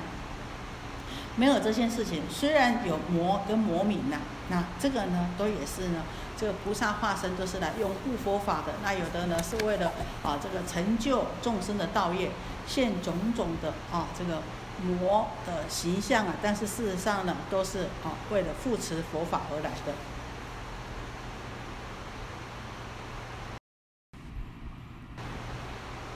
[1.36, 2.22] 没有这件事情。
[2.30, 4.20] 虽然有魔跟魔民呐，
[4.50, 6.04] 那这个呢，都也是呢，
[6.38, 8.74] 这个菩萨化身都是来拥护佛法的。
[8.84, 9.92] 那有的呢，是为了
[10.24, 12.32] 啊，这个成就众生的道业，
[12.68, 14.42] 现种种的啊，这个
[14.84, 16.36] 魔的形象啊。
[16.42, 19.94] 但是事实上呢，都是啊，为了扶持佛法而来的。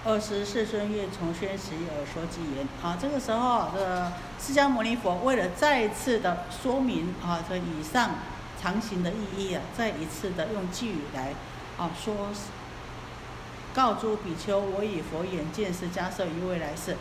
[0.06, 8.12] 二十世尊月从宣时而说偈言：啊，这个时候，这释迦牟尼佛为了再次的说明啊，这以上
[8.62, 11.34] 常行的意义啊，再一次的用偈语来
[11.78, 12.14] 啊说，
[13.74, 16.98] 告诸比丘：我以佛眼见识迦设于未来世。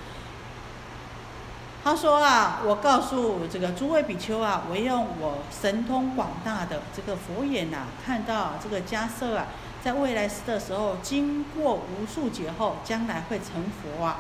[1.83, 9.47] 他说啊，我告诉这个诸位比丘啊，我用我神通广大的这个佛眼呐，看到这个迦设啊。
[9.81, 14.19] 在未来世的时候，经过无数劫后，将来会成佛啊。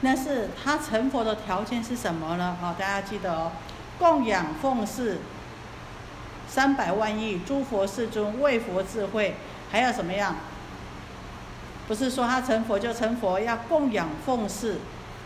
[0.00, 2.56] 那是他成佛的条件是什么呢？
[2.60, 3.52] 啊，大家记得哦，
[3.98, 5.18] 供养奉事
[6.48, 9.36] 三百万亿诸佛世尊，为佛智慧，
[9.70, 10.36] 还要什么样？
[11.86, 14.78] 不是说他成佛就成佛，要供养奉事，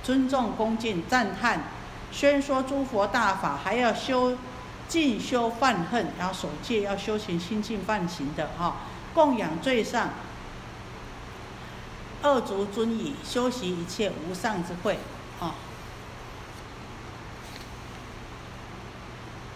[0.02, 1.64] 尊重恭敬赞叹，
[2.10, 4.36] 宣说诸佛大法，还要修。
[4.88, 8.76] 进修犯恨，然后守戒要修行心净犯行的哈，
[9.14, 10.10] 供养最上
[12.20, 14.98] 二足尊以修习一切无上之慧
[15.40, 15.54] 啊。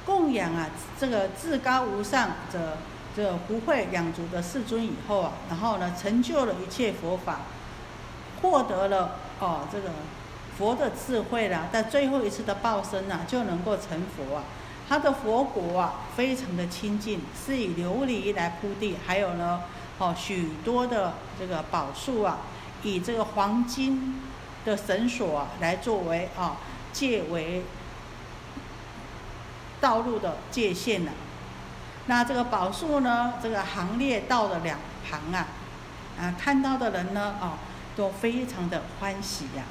[0.07, 2.79] 供养啊，这个至高无上的
[3.17, 7.41] 这不会两足的世尊以后啊，然后呢，成就了一切佛法，
[8.41, 9.91] 获得了哦这个
[10.57, 14.45] 佛的智慧啦，在最后一次的报身啊，就能够成佛啊。
[14.89, 19.63] 他的佛国啊，非常的清净，是以琉璃来铺地，还有呢，
[19.99, 22.39] 哦，许多的这个宝树啊，
[22.85, 24.23] 以这个黄金
[24.65, 26.59] 的绳索啊，来作为啊
[26.93, 27.65] 界为
[29.81, 31.13] 道路的界限呢。
[32.07, 35.49] 那这个宝树呢，这个行列道的两旁啊，
[36.21, 37.55] 啊，看到的人呢，哦，
[37.97, 39.65] 都非常的欢喜呀。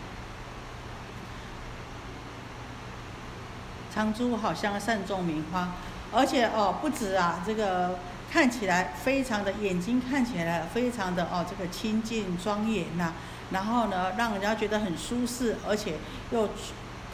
[3.93, 5.69] 长珠好像善种名花，
[6.11, 7.97] 而且哦不止啊，这个
[8.29, 13.13] 看起来非常的眼睛看起来非常的哦这个清净庄严呐，
[13.51, 15.95] 然后呢让人家觉得很舒适，而且
[16.31, 16.49] 又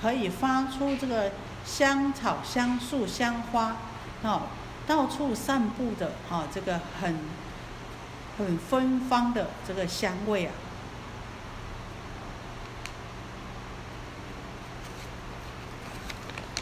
[0.02, 1.32] 可以发出这个
[1.66, 3.78] 香草香树香花
[4.24, 4.44] 哦
[4.86, 7.18] 到处散布的哦这个很
[8.38, 10.54] 很芬芳的这个香味啊。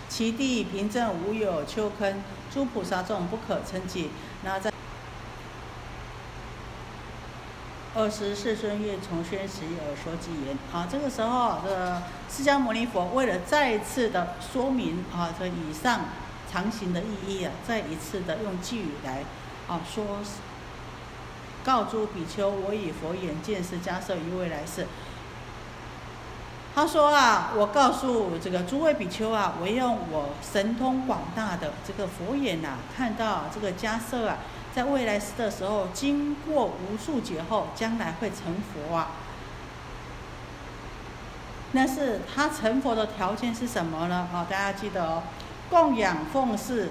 [0.08, 2.22] 其地平正无有丘坑，
[2.54, 4.10] 诸菩萨众不可称计。
[4.44, 4.70] 然后在
[8.00, 12.02] 二十世尊月从宣时而说偈言：啊，这个时候，这
[12.34, 16.06] 释迦牟尼佛为了再一次的说明啊，这以上
[16.50, 19.26] 常行的意义啊，再一次的用偈语来
[19.68, 20.06] 啊说，
[21.62, 24.88] 告诸比丘：我以佛眼见识迦设于未来世。
[26.74, 34.38] 他说啊，我告诉这个诸位比丘啊，我用我神通广大的这个佛眼呐，看到这个迦舍啊，
[34.76, 39.12] 在未来世的时候，经过无数劫后，将来会成佛啊。
[41.72, 44.28] 那是他成佛的条件是什么呢？
[44.34, 45.24] 啊，大家记得哦，
[45.70, 46.90] 供养奉事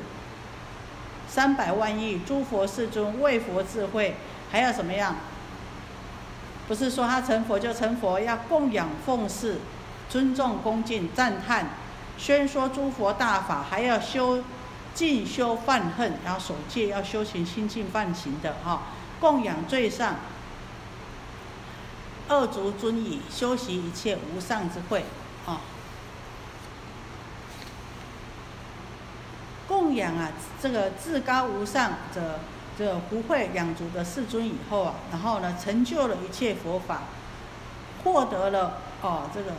[1.28, 4.16] 三百万亿诸佛世尊，为佛智慧，
[4.50, 5.16] 还要什么样？
[6.68, 9.58] 不是说他成佛就成佛，要供养奉事，
[10.08, 11.70] 尊重恭敬赞叹，
[12.16, 14.42] 宣说诸佛大法，还要修
[14.98, 18.82] 净修犯恨，然后守戒，要修行心净犯行的哈，
[19.20, 20.16] 供养最上。
[22.26, 25.04] 二足尊以修习一切无上之慧，
[25.46, 25.60] 啊，
[29.68, 32.40] 供养啊，这个至高无上的
[32.76, 37.04] 这个不会两足的世尊以后啊，然后呢，成就了一切佛法，
[38.02, 39.52] 获得了哦这个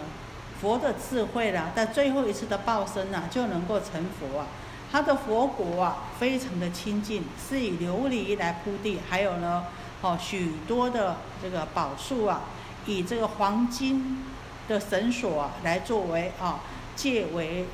[0.60, 4.46] 佛的智慧啦，在最后一次的报身啊，就能够成佛啊。
[4.92, 9.66] 他的佛国啊，非常的清净，是以琉璃来铺地，还有呢，
[10.02, 12.42] 哦许多的这个宝树啊。
[12.86, 14.26] 以这个黄金
[14.68, 16.62] 的绳索啊，来作为啊
[16.96, 17.68] 界为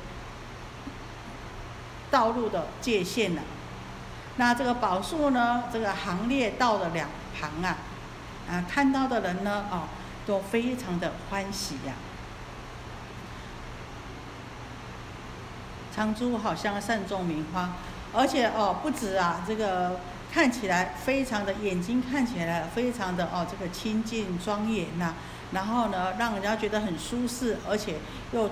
[2.10, 3.40] 道路的界限呢。
[4.36, 7.78] 那这个宝树呢，这个行列道的两旁啊，
[8.50, 9.84] 啊看到的人呢，哦
[10.26, 11.94] 都非常的欢喜呀。
[15.96, 17.70] 长珠好像善种名花，
[18.12, 19.98] 而且哦不止啊这个。
[20.28, 25.14] 看起来非常的眼睛看起来非常的哦，这个清净庄严呐，
[25.52, 27.94] 然后呢，让人家觉得很舒适，而且
[28.32, 28.50] 又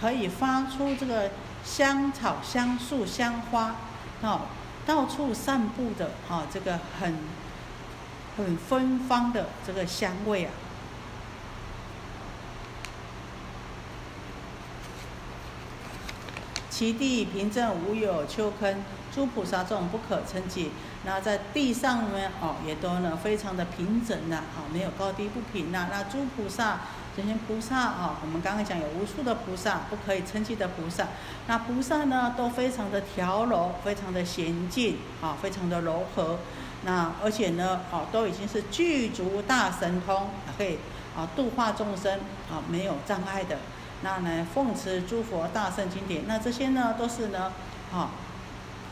[0.00, 1.30] 可以发出这个
[1.62, 3.74] 香草、香树、香花，
[4.22, 4.42] 哦，
[4.86, 7.18] 到处散布的哦，这个很
[8.38, 10.52] 很芬芳的这个香味啊。
[16.80, 18.82] 其地平正无有丘坑，
[19.14, 20.70] 诸菩萨众不可称计。
[21.04, 25.88] 那在地上呢，哦，也都呢非常的平整呐，哦，没有高低不平呐。
[25.92, 26.80] 那诸菩萨
[27.14, 31.08] 这些菩萨啊，我们刚刚讲有无数的菩萨，不可以称计的菩萨。
[31.48, 36.38] 那菩萨呢，都非常的调柔，非常的娴静，啊，非常的柔和。
[36.86, 40.78] 那而且呢，哦，都已经是具足大神通，可以
[41.14, 43.58] 啊度化众生，啊没有障碍的。
[44.02, 47.52] 那呢，奉持诸佛大圣经典，那这些呢，都是呢，
[47.92, 48.10] 啊。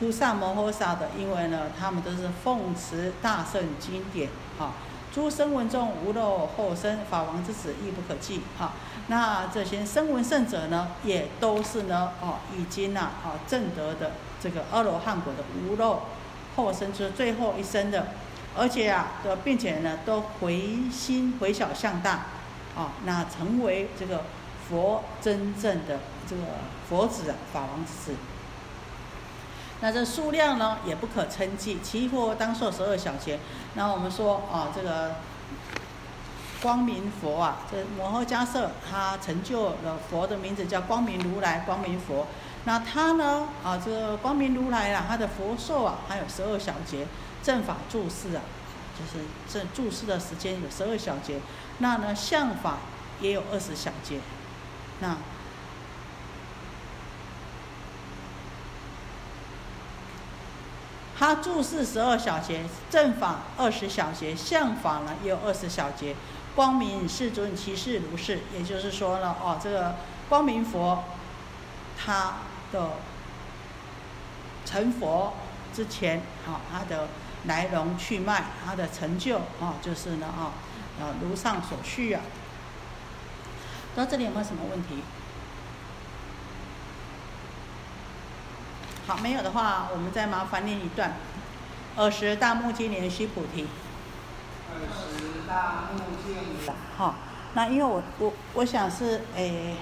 [0.00, 4.70] 菩萨摩诃萨的，因为呢，他们都是奉持大圣经典，哈，
[5.12, 8.74] 诸声闻众无漏后生，法王之子亦不可计，哈。
[9.08, 16.02] 那这些声闻圣者呢，也都是呢，哦，已经呐，哦，证得的这个阿罗汉果的无漏
[16.54, 18.06] 后生，就是最后一生的，
[18.56, 22.26] 而且啊，的并且呢，都回心回小向大，
[22.76, 24.22] 啊，那成为这个
[24.68, 26.42] 佛真正的这个
[26.88, 28.16] 佛子啊，法王之子。
[29.80, 31.78] 那这数量呢，也不可称计。
[31.82, 33.38] 其佛当受十二小劫。
[33.74, 35.14] 那我们说啊，这个
[36.60, 42.26] 光明佛啊，这摩诃迦叶他成就了佛的名字叫光明如来、光明佛。
[42.64, 47.06] 那他呢啊，这个光明如来啊，他的佛寿啊，还有十二小劫，
[47.40, 48.42] 正法注释啊，
[48.98, 51.38] 就是这注释的时间有十二小节。
[51.78, 52.78] 那呢，相法
[53.20, 54.18] 也有二十小节。
[55.00, 55.16] 那
[61.18, 66.14] 他注释十二小节，正法二十小节，相法呢也有二十小节。
[66.54, 69.96] 光明世尊其事如是，也就是说呢，哦，这个
[70.28, 71.04] 光明佛，
[71.96, 72.38] 他
[72.72, 72.90] 的
[74.64, 75.34] 成佛
[75.74, 77.08] 之前，啊，他的
[77.44, 80.50] 来龙去脉，他的成就，啊，就是呢，啊，
[81.00, 82.22] 呃，如上所叙啊。
[83.98, 85.02] 到这里有没有什么问题？
[89.08, 91.16] 好，没有的话，我们再麻烦念一段。
[91.96, 93.66] 二十大目犍连须菩提。
[94.72, 96.32] 二十大目犍
[96.64, 96.76] 连。
[96.96, 97.16] 好，
[97.54, 99.74] 那因为我我我想是诶，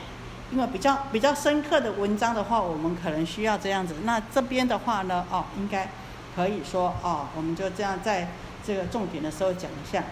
[0.51, 3.97] 因为比较比较深刻的文章的话，我们可能需要这样子。
[4.05, 5.91] 那这边的话呢，哦，应该
[6.35, 8.29] 可以说哦，我们就这样在
[8.67, 10.03] 这个重点的时候讲一下。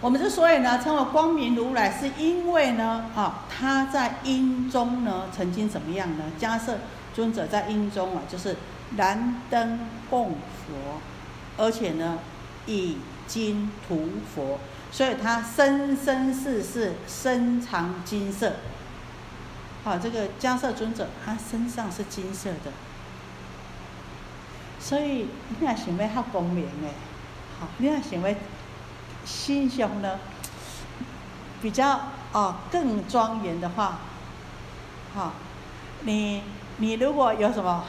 [0.00, 6.24] 我们之所以呢称为光明如来，是因为呢，啊，他在因中呢曾经怎么样呢？
[6.38, 6.78] 假设。
[7.14, 8.54] 尊者在因中啊，就是
[8.96, 11.00] 燃灯供佛，
[11.56, 12.16] 而且呢，
[12.66, 14.60] 以金涂佛，
[14.92, 18.52] 所以他生生世世身藏金色。
[19.82, 22.70] 好，这个迦叶尊者他身上是金色的，
[24.78, 25.26] 所以
[25.58, 26.92] 你要想要较光明诶，
[27.58, 28.28] 好，你要想要
[29.28, 30.18] 心胸呢
[31.60, 32.00] 比较
[32.32, 33.98] 哦更庄严的话，
[35.14, 35.32] 好，
[36.00, 36.42] 你。
[36.80, 37.82] 你如果有什么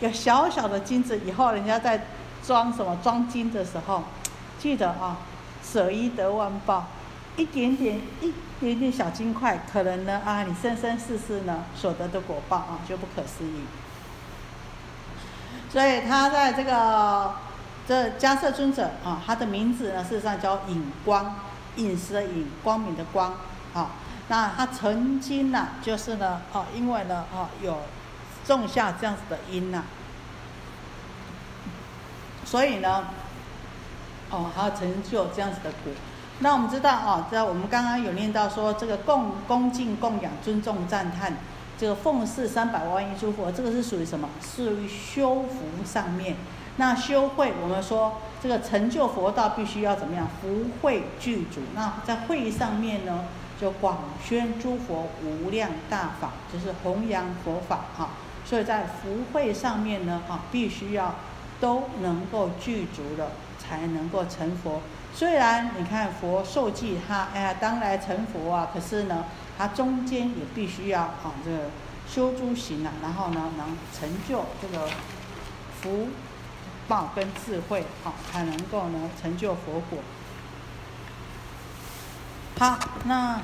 [0.00, 2.06] 有小小的金子，以后人家在
[2.42, 4.02] 装什么装金的时候，
[4.58, 5.18] 记得啊，
[5.62, 6.86] 舍一得万报，
[7.36, 13.64] 一点点一点点小金块，可能呢啊，你生生世世呢所得的果报啊，就不可思议。
[15.70, 17.34] 所以他在这个
[17.86, 21.36] 这迦摄尊者啊，他的名字呢，事实上叫隐光，
[21.76, 23.34] 隐时的隐，光明的光
[23.74, 23.90] 啊。
[24.28, 27.80] 那他曾经呢，就是呢，啊，因为呢，啊，有
[28.46, 29.82] 种下这样子的因呐，
[32.46, 33.04] 所以呢，
[34.30, 35.92] 哦，还要成就这样子的果。
[36.38, 41.36] 那我们知道啊，在我们刚刚有念到说，这个供恭敬供养尊重赞叹，
[41.78, 44.26] 这个奉事三百万亿诸佛，这个是属于什么？
[44.40, 46.36] 属于修福上面。
[46.76, 50.26] 那修慧，我们说这个成就佛道必须要怎么样？
[50.40, 51.60] 福慧具足。
[51.74, 53.26] 那在慧上面呢，
[53.60, 58.10] 就广宣诸佛无量大法，就是弘扬佛法哈。
[58.44, 61.14] 所以在福慧上面呢，啊，必须要
[61.60, 64.80] 都能够具足了，才能够成佛。
[65.14, 71.58] 虽然你看佛受记他，哎呀，当来成佛啊，可是呢，他中间也必须要啊，这个
[72.08, 74.88] 修诸行啊，然后呢，能成就这个
[75.80, 76.08] 福
[76.86, 79.98] 报跟智慧，好，才能够呢成就佛果。
[82.58, 83.40] 好，那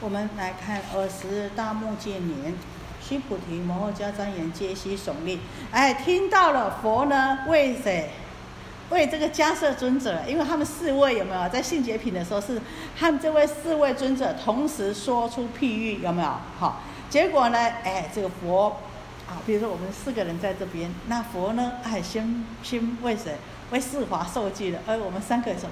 [0.00, 2.54] 我们来看二十大目犍连，
[3.00, 5.40] 须菩提摩诃迦旃延皆悉耸立，
[5.70, 8.10] 哎，听到了佛呢，为谁？
[8.90, 12.60] 为这个迦摄尊者，因为他们四位有没有在信解品的时候是
[12.98, 16.28] 他们这位四位尊者同时说出譬喻有没有？
[16.58, 18.76] 好，结果呢，哎，这个佛
[19.30, 23.36] 啊，比如说我们四个人在这边，那佛呢，哎，先先为谁？
[23.70, 25.70] 为四华受记的，而我们三个人说，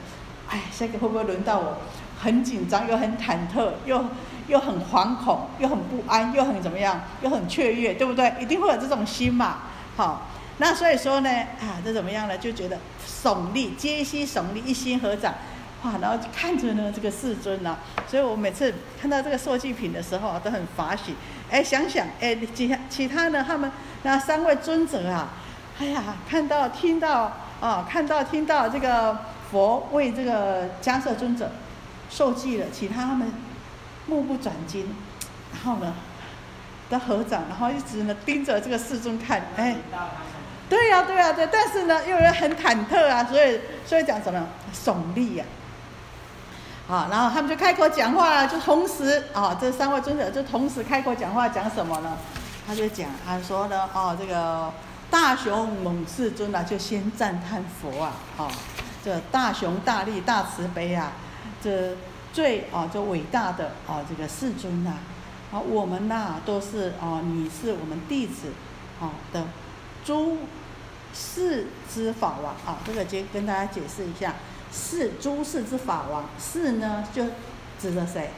[0.48, 1.78] 哎，下个会不会轮到我？
[2.20, 4.04] 很紧张，又很忐忑，又
[4.46, 7.00] 又很惶恐，又很不安，又很怎么样？
[7.22, 8.32] 又很雀跃，对不对？
[8.40, 9.58] 一定会有这种心嘛，
[9.96, 10.28] 好。
[10.58, 11.30] 那所以说呢，
[11.60, 12.38] 啊，这怎么样呢？
[12.38, 15.34] 就觉得耸立，皆悉耸立，一心合掌，
[15.82, 17.76] 哇，然后就看着呢这个世尊呢。
[18.08, 21.14] 所以我每次看到这个受祭品的时候啊，都很法喜。
[21.50, 23.70] 哎，想想，哎，其他其他的他们
[24.02, 25.28] 那三位尊者啊，
[25.80, 29.18] 哎呀，看到听到啊，看到听到这个
[29.50, 31.50] 佛为这个迦叶尊者
[32.10, 33.32] 受记了，其他他们
[34.06, 34.94] 目不转睛，
[35.52, 35.94] 然后呢，
[36.90, 39.76] 的合掌，然后一直呢盯着这个世尊看，哎。
[40.70, 45.44] 对呀，对呀，对，但是呢，又很忐忑啊，所以，所以讲什么耸立呀，
[46.88, 52.16] 啊然后他们就开口讲话了，就同时啊，这三位尊者就同时开口讲话，讲什么呢？
[52.66, 54.72] 他就讲，他说呢，哦，这个
[55.10, 58.48] 大雄猛世尊啊，就先赞叹佛啊，啊，
[59.04, 61.12] 这大雄大力大慈悲啊，
[61.62, 61.94] 这
[62.32, 64.94] 最啊，这伟大的啊，这个世尊呐，
[65.52, 68.48] 啊，我们呐都是啊，你是我们弟子，
[69.00, 69.44] 啊的
[70.04, 70.38] 诸。
[71.14, 74.34] 世之法王啊，这个先跟大家解释一下，
[74.72, 77.24] 是诸世之法王，世呢就
[77.80, 78.30] 指的谁？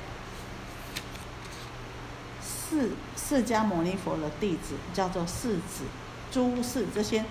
[2.43, 5.85] 释释迦牟尼佛的弟子叫做世子，
[6.31, 7.25] 诸世这些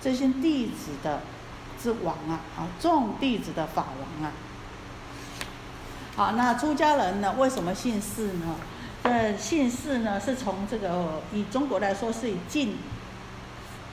[0.00, 1.20] 这些弟子的
[1.82, 4.32] 之王啊，啊众弟子的法王啊。
[6.16, 8.56] 好，那出家人呢，为什么姓释呢？
[9.02, 12.78] 呃，姓释呢，是从这个以中国来说，是以晋。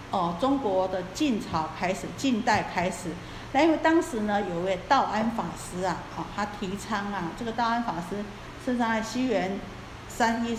[0.09, 3.09] 哦，中国的晋朝开始，晋代开始，
[3.54, 8.26] 那因为当时呢，有位道安法师啊，哦，他提倡啊，这个道安法师
[8.66, 9.60] 是在西元
[10.10, 10.58] 三一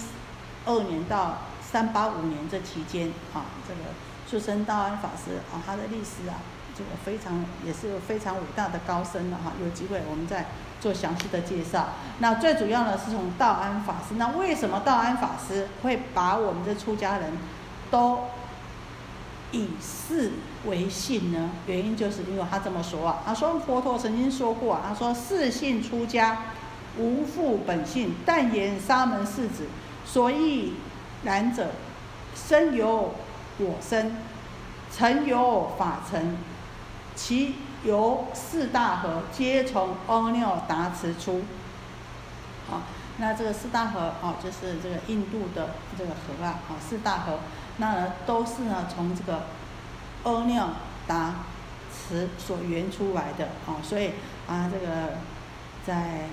[0.65, 3.91] 二年到三八五年这期间啊，这个
[4.31, 6.39] 出生道安法师啊，他的历史啊，
[6.77, 10.47] 这个非常也是非常伟大的高僧了哈，有机会我们再
[10.81, 11.89] 做详细的介绍。
[12.21, 17.33] 那最主要呢，是从道安法师，那为什么道安法师会把我们的出家人
[17.91, 18.21] 都
[19.55, 20.33] 以四
[20.67, 21.51] 为信呢？
[21.67, 23.23] 原因就是因为他这么说啊。
[23.25, 26.47] 他说佛陀曾经说过啊，他说四信出家，
[26.99, 29.67] 无复本性，但言沙门四子。
[30.05, 30.75] 所以
[31.23, 31.71] 然者，
[32.35, 33.15] 身由
[33.59, 34.17] 我身，
[34.93, 36.37] 成由法成，
[37.15, 41.43] 其由四大河，皆从阿耨达池出。
[42.69, 42.83] 好，
[43.19, 47.39] 那这个四大河啊，就是这个印度的这个河啊，啊四大河。
[47.79, 49.47] 那呢，都是呢从这个
[50.23, 50.69] 阿耨
[51.09, 51.35] 达
[51.91, 54.13] 词所缘出来的啊，所以
[54.47, 55.15] 啊，这个
[55.85, 56.29] 在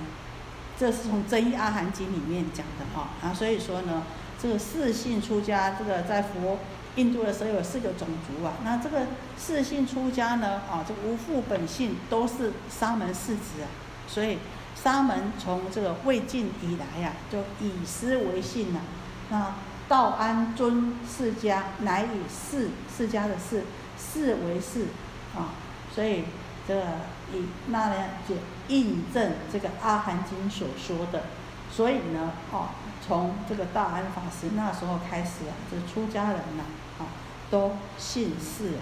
[0.77, 4.03] 这是从《真一阿含经》里面讲的哈啊，所以说呢，
[4.41, 6.59] 这个四姓出家，这个在佛
[6.95, 13.67] 印度的时候有四个种族啊，那这个四姓出家呢啊，这个无父本性都是沙门世子啊，
[14.07, 14.37] 所以
[14.75, 18.79] 沙门从这个魏晋以来呀，就以师为姓了，
[19.29, 19.55] 那。
[19.91, 23.65] 道安尊释迦，乃以释释迦的释
[23.99, 24.85] 释为释
[25.35, 25.51] 啊，
[25.93, 26.23] 所以
[26.65, 26.81] 这个
[27.33, 28.35] 以那呢就
[28.69, 31.23] 印证这个《阿含经》所说的。
[31.69, 32.69] 所以呢，哦，
[33.05, 36.63] 从这个道安法师那时候开始啊，这出家人呐，
[36.99, 37.11] 啊，
[37.49, 38.75] 都信释。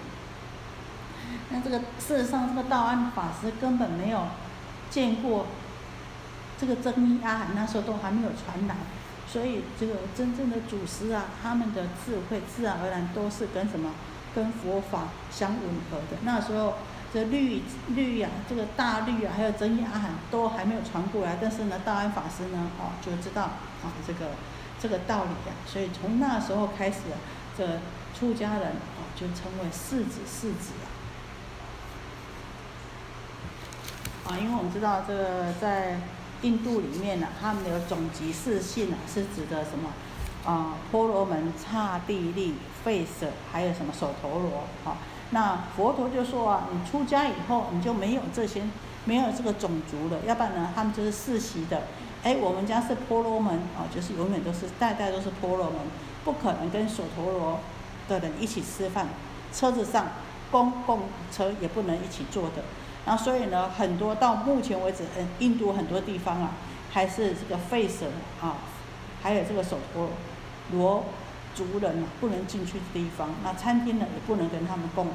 [1.48, 4.28] 那这个事实上，这个道安法师根本没有
[4.90, 5.46] 见过
[6.56, 8.76] 这个真阿含，那时候都还没有传来。
[9.32, 13.92] 所以，这个真正的祖师啊，他们的智慧自然而然都是跟什么，
[14.34, 16.18] 跟佛法相吻合的。
[16.24, 16.74] 那时候，
[17.14, 17.62] 这律
[17.94, 21.38] 律呀，这个大律啊，还有真言阿含都还没有传过来。
[21.40, 24.30] 但是呢，道安法师呢，哦，就知道啊这个
[24.80, 25.54] 这个道理呀。
[25.64, 26.98] 所以从那时候开始，
[27.56, 27.78] 这
[28.18, 30.90] 出家人啊就称为世子世子啊。
[34.26, 36.00] 啊，因为我们知道这个在。
[36.42, 39.90] 印度里面呢，他们的总集四姓啊，是指的什么？
[40.44, 44.64] 啊，婆罗门、刹帝利、吠舍，还有什么首陀罗？
[44.84, 44.96] 啊，
[45.30, 48.62] 那佛陀就说啊，你出家以后，你就没有这些，
[49.04, 51.82] 没有这个种族了，要不然呢，他们就是世袭的。
[52.22, 55.76] 哎，我们家是婆罗门，啊，就是永远都是代代都是婆罗门，
[56.24, 57.60] 不可能跟首陀罗
[58.08, 59.08] 的人一起吃饭，
[59.52, 60.06] 车子上
[60.50, 62.64] 公共车也不能一起坐的。
[63.10, 66.52] 那所以呢，很多到目前为止，嗯，印度很多地方啊，
[66.92, 68.06] 还是这个吠舍
[68.40, 68.58] 啊，
[69.20, 70.10] 还有这个首陀
[70.70, 71.06] 罗
[71.52, 73.30] 族人啊，不能进去的地方。
[73.42, 75.08] 那餐厅呢，也不能跟他们共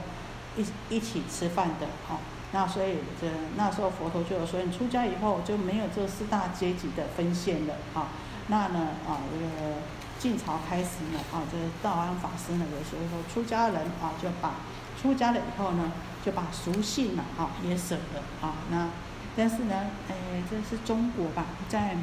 [0.58, 2.20] 一一起吃饭的，哈。
[2.52, 8.10] 那所以这那时候佛陀就有说，你出家以后就没有这四大阶级的分线了，啊。
[8.48, 9.76] 那呢，啊，这个
[10.20, 14.56] 晋朝开始呢，啊，这道安法师呢，有时候说出家人啊，就把
[15.02, 15.94] 出家了以后呢。
[16.26, 18.90] 就把俗姓了啊也舍了啊，那
[19.38, 19.76] 但是呢，
[20.10, 20.16] 哎，
[20.50, 21.96] 这是中国吧，在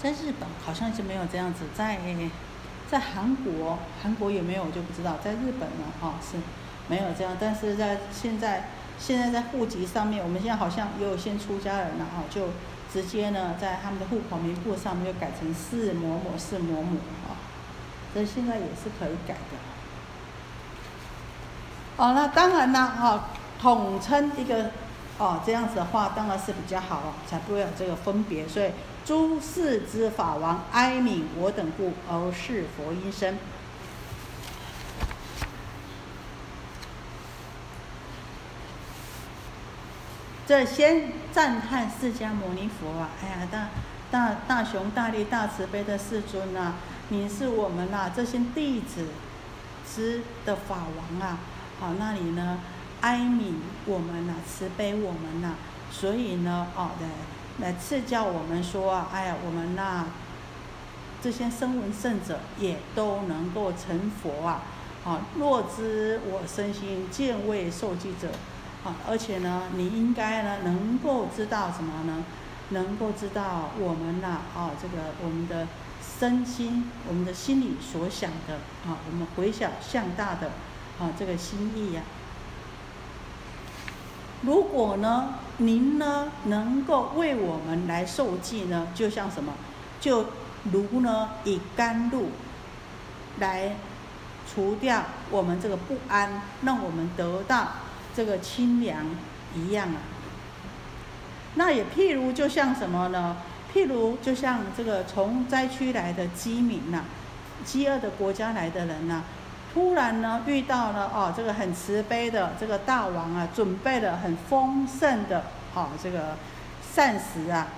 [0.00, 1.98] 在日本好像就没有这样子，在
[2.88, 6.36] 在韩国，韩国有没有我就不知道，在日本呢哈是
[6.88, 8.68] 没有这样，但是在现在
[8.98, 12.50] 现在在户籍上面，我们现在好像也有先出家人了哈，就
[12.92, 17.34] 直接呢在他们的户口名簿上面就改成是某某是某某啊，
[18.14, 19.69] 这现在也是可以改的。
[22.00, 23.28] 哦，那当然啦，哈，
[23.60, 24.70] 统称一个，
[25.18, 28.48] 哦，这样子的话当然是比较好，才不会有这个分别。
[28.48, 28.70] 所以
[29.04, 33.36] 诸世之法王哀悯我等故而是佛音声。
[40.46, 43.10] 这先赞叹释迦牟尼佛啊！
[43.22, 43.68] 哎呀，大
[44.10, 46.76] 大大雄大力大慈悲的世尊啊，
[47.10, 49.08] 你是我们呐这些弟子
[49.86, 51.38] 之的法王啊！
[51.80, 52.58] 好，那里呢，
[53.00, 53.54] 哀悯
[53.86, 55.54] 我们呐，慈悲我们呐，
[55.90, 57.08] 所以呢，哦，来
[57.66, 60.04] 来赐教我们说啊，哎呀，我们呐，
[61.22, 64.62] 这些声闻圣者也都能够成佛啊，
[65.06, 68.28] 啊，若知我身心见未受记者，
[68.84, 72.22] 啊，而且呢，你应该呢，能够知道什么呢？
[72.72, 75.66] 能够知道我们呐，啊，这个我们的
[76.18, 78.56] 身心，我们的心里所想的，
[78.86, 80.50] 啊，我们回想向大的。
[81.00, 82.02] 啊，这个心意呀！
[84.42, 89.54] 如果呢，您呢能够为我们来受记呢，就像什么，
[89.98, 90.26] 就
[90.70, 92.26] 如呢以甘露
[93.38, 93.76] 来
[94.46, 97.68] 除掉我们这个不安，让我们得到
[98.14, 99.06] 这个清凉
[99.54, 99.96] 一样啊。
[101.54, 103.38] 那也譬如就像什么呢？
[103.72, 107.04] 譬如就像这个从灾区来的饥民呐，
[107.64, 109.22] 饥饿的国家来的人呐。
[109.72, 115.44] 突然呢，遇到了哦，这个很慈悲的这个大王啊，准备了很丰盛的
[115.74, 116.36] 哦这个
[116.92, 117.68] 膳食啊。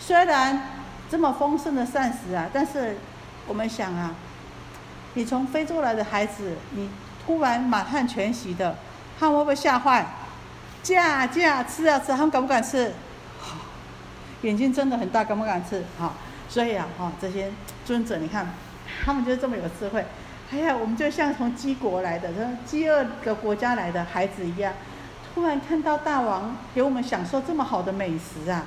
[0.00, 0.60] 虽然
[1.08, 2.96] 这么丰盛的膳食啊，但是
[3.46, 4.12] 我们想啊，
[5.14, 6.90] 你从非洲来的孩子，你
[7.24, 8.76] 突然满汉全席的，
[9.18, 10.06] 他们会不会吓坏？
[10.82, 12.92] 驾驾吃啊吃，他们敢不敢吃？
[14.42, 15.84] 眼睛睁得很大，敢不敢吃？
[15.96, 16.14] 好，
[16.48, 17.52] 所以啊，哈这些
[17.84, 18.48] 尊者，你看，
[19.04, 20.04] 他们就是这么有智慧。
[20.52, 22.28] 哎呀，我们就像从饥国来的、
[22.66, 24.74] 饥饿的国家来的孩子一样，
[25.32, 28.64] 突然看到大王给我们享受这么好的美食啊，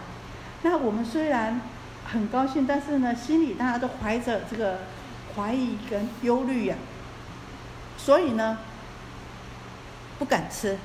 [0.61, 1.59] 那我们虽然
[2.05, 4.79] 很高兴，但是呢，心里大家都怀着这个
[5.35, 6.75] 怀疑跟忧虑呀，
[7.97, 8.59] 所以呢，
[10.17, 10.77] 不敢吃，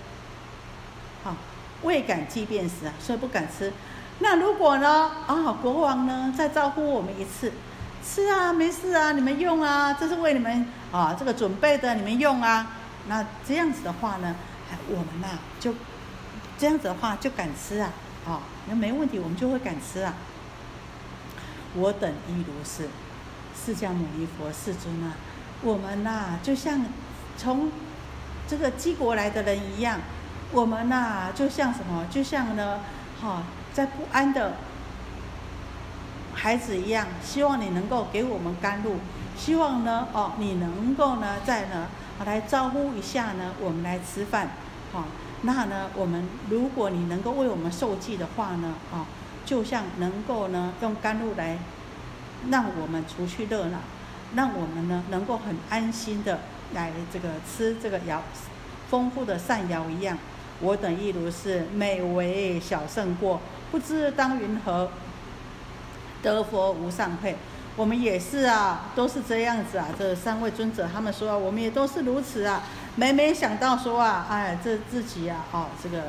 [1.23, 1.37] 好，
[1.83, 3.73] 未敢即便食啊，所以不敢吃。
[4.19, 7.53] 那如果呢，啊，国王呢再招呼我们一次？
[8.05, 12.73] 吃啊，没事啊，你们用啊，这是为你们啊这个准备的，你们用啊。
[13.09, 14.35] 那这样子的话呢，
[14.89, 15.75] 我们呐就
[16.59, 17.91] 这样子的话就敢吃啊，
[18.27, 20.15] 啊，那没问题，我们就会敢吃啊。
[21.75, 22.89] 我等亦如是，
[23.55, 25.17] 释迦牟尼佛世尊啊，
[25.63, 26.85] 我们呐就像
[27.37, 27.71] 从
[28.47, 30.01] 这个鸡国来的人一样，
[30.53, 32.81] 我们呐就像什么，就像呢
[33.21, 34.57] 哈，在不安的
[36.35, 38.97] 孩子一样，希望你能够给我们甘露，
[39.39, 41.87] 希望呢，哦，你能够呢，在呢，
[42.27, 44.51] 来招呼一下呢，我们来吃饭，
[44.93, 45.05] 好，
[45.43, 49.07] 那呢，我们如果你能够为我们受祭的话呢，啊，
[49.47, 51.57] 就像能够呢，用甘露来
[52.51, 53.79] 让我们除去热闹，
[54.35, 56.41] 让我们呢，能够很安心的
[56.75, 58.19] 来这个吃这个肴，
[58.91, 60.19] 丰富的善肴一样。
[60.61, 64.91] 我等亦如是，美为小胜过，不知当云何？
[66.21, 67.37] 得佛无上配。
[67.79, 69.87] 我们也是啊，都是这样子啊。
[69.97, 72.65] 这三位尊者他们说，我们也都是如此啊。
[72.97, 76.03] 每每想到说啊，哎，这自己啊，哦，这个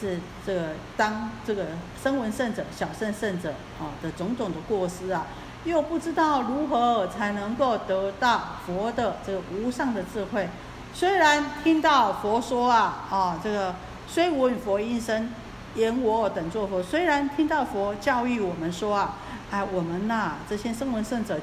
[0.00, 1.66] 这这个当这个
[2.02, 5.26] 声闻圣者、小圣圣者啊的种种的过失啊，
[5.64, 10.48] 又不知道如何才能够得到佛的这个无上的智慧。
[10.92, 13.76] 虽然听到佛说啊，啊，这个
[14.08, 15.32] 虽闻佛音声，
[15.76, 16.82] 言我等作佛。
[16.82, 19.14] 虽然听到佛教育我们说啊，
[19.50, 21.38] 哎，我们呐这些声闻圣者，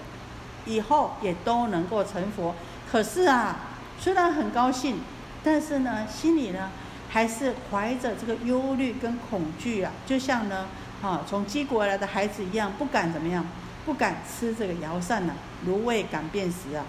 [0.66, 2.54] 以后也都能够成佛。
[2.92, 3.58] 可是啊，
[4.00, 5.02] 虽然很高兴，
[5.44, 6.70] 但是呢，心里呢
[7.10, 10.68] 还是怀着这个忧虑跟恐惧啊，就像呢，
[11.02, 13.46] 啊，从鸡国来的孩子一样，不敢怎么样，
[13.86, 15.34] 不敢吃这个肴膳呢，
[15.66, 16.84] 如未敢辨识啊。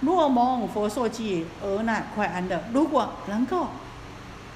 [0.00, 2.62] 若蒙佛受记，而乃快安乐。
[2.72, 3.68] 如果能够，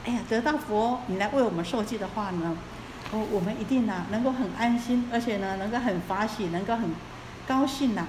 [0.04, 2.56] 哎呀，得到佛你来为我们受记的话呢，
[3.10, 6.94] 哦我们一定呐能够很安心，而且呢能够很法喜，能够很
[7.46, 8.06] 高兴呐，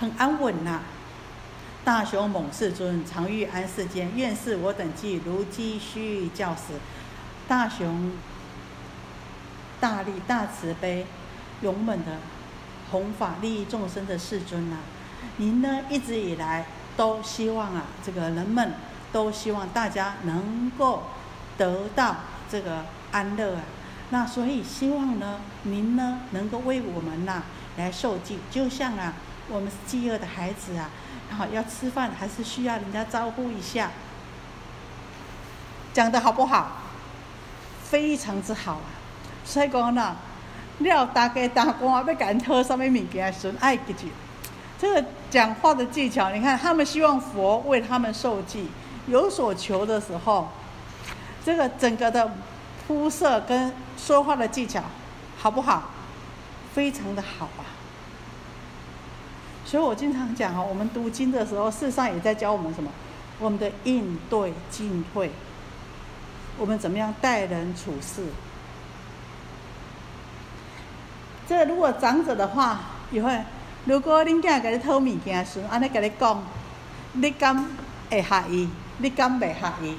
[0.00, 0.80] 很安稳呐。
[1.84, 6.74] 大雄猛世尊，常欲安世间，愿是我等记如鸡须教死。
[7.46, 8.12] 大雄
[9.78, 11.06] 大力大慈悲，
[11.60, 12.16] 勇猛的
[12.90, 14.78] 弘法利益众生的世尊呐。
[15.36, 16.66] 您呢一直以来
[16.96, 18.72] 都希望啊，这个人们
[19.12, 21.02] 都希望大家能够
[21.58, 22.16] 得到
[22.54, 23.62] 这个安乐啊。
[24.10, 27.42] 那所以希望呢，您呢能够为我们呐
[27.76, 29.14] 来受记，就像啊，
[29.48, 30.88] 我们饥饿的孩子啊，
[31.36, 33.90] 好要吃饭还是需要人家招呼一下。
[35.92, 36.82] 讲的好不好？
[37.82, 38.86] 非常之好啊。
[39.44, 40.14] 所以讲呢，
[40.78, 44.06] 要大家大官要敢讨什么物件，顺爱记住。
[44.78, 48.68] 这个讲话的技巧，你看他们希望佛为他们受记，
[49.08, 50.48] 有所求的时候，
[51.44, 52.32] 这个整个的
[52.86, 54.82] 铺设跟说话的技巧，
[55.36, 55.90] 好不好？
[56.74, 57.62] 非常的好啊！
[59.64, 62.90] 所以我经常讲哦，我们读经的时候，事实上也在教我们什么？
[63.38, 65.30] 我们的应对进退，
[66.58, 68.24] 我们怎么样待人处事？
[71.46, 72.80] 这如果长者的话，
[73.10, 73.44] 也会。
[73.84, 76.42] 如果恁囝给你讨物件时，安尼给你讲，
[77.12, 77.68] 你敢
[78.10, 78.68] 会合意？
[78.98, 79.96] 你敢袂合意？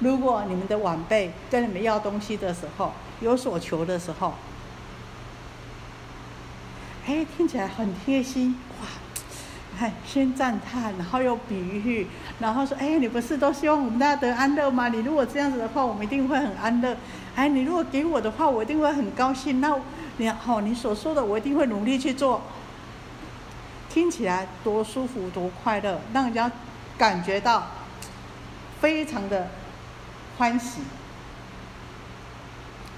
[0.00, 4.34] 如果你们的晚辈跟你们要东西的时候，有所求的时候，
[7.06, 8.86] 哎，听起来很贴心，哇！
[9.78, 12.06] 看，先赞叹，然后又比喻，
[12.40, 14.88] 然后说：哎，你不是都希望我们大家得安乐吗？
[14.88, 16.96] 你如果这样子的话，我们一定会很安乐。
[17.36, 19.60] 哎，你如果给我的话，我一定会很高兴。
[19.60, 19.74] 那
[20.16, 22.42] 你好，你所说的，我一定会努力去做。
[23.88, 26.50] 听起来多舒服，多快乐，让人家
[26.96, 27.68] 感觉到
[28.80, 29.48] 非常的
[30.38, 30.80] 欢喜，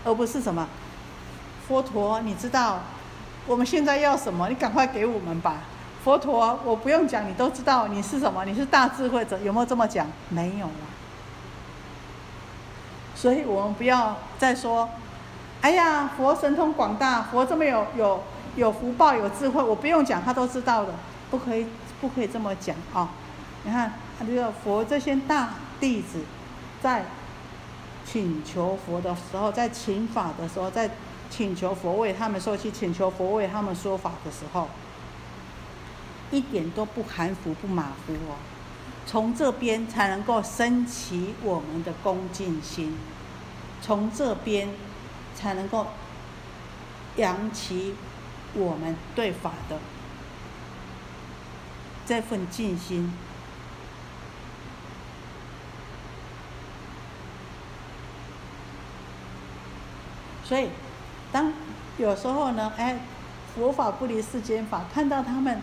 [0.05, 0.68] 而不是什么
[1.66, 2.80] 佛陀，你知道
[3.47, 4.49] 我们现在要什么？
[4.49, 5.57] 你赶快给我们吧。
[6.05, 8.45] 佛陀，我不用讲，你都知道你是什么？
[8.45, 10.07] 你是大智慧者，有没有这么讲？
[10.28, 10.86] 没有啊。
[13.14, 14.88] 所以我们不要再说，
[15.62, 18.22] 哎呀，佛神通广大，佛这么有有。
[18.57, 20.93] 有福报有智慧，我不用讲，他都知道的，
[21.30, 21.68] 不可以
[22.01, 23.09] 不可以这么讲啊！
[23.62, 23.93] 你看，
[24.26, 26.18] 这个佛这些大弟子，
[26.82, 27.05] 在
[28.11, 30.91] 请求佛的时候，在请法的时候，在
[31.31, 34.69] 请求佛为他们说去请求佛为他们说法的时候，
[36.31, 38.37] 一点都不含糊不马虎哦。
[39.07, 42.97] 从这边才能够升起我们的恭敬心，
[43.81, 44.69] 从这边
[45.35, 45.87] 才能够
[47.17, 47.95] 扬起。
[48.53, 49.79] 我们对法的
[52.05, 53.13] 这份尽心，
[60.51, 60.68] 所以
[61.30, 61.53] 当
[61.96, 62.98] 有时候呢，哎，
[63.55, 65.62] 佛法不离世间法，看到他们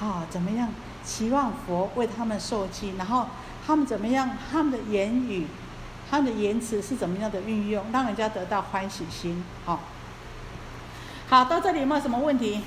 [0.00, 0.70] 啊怎么样，
[1.04, 3.28] 期望佛为他们受记，然后
[3.64, 5.46] 他们怎么样，他们的言语、
[6.10, 9.78] 他们的言辞是怎么样的运用，让人家得到欢喜心，好。
[11.28, 12.60] 好，到这里有没有什么问题？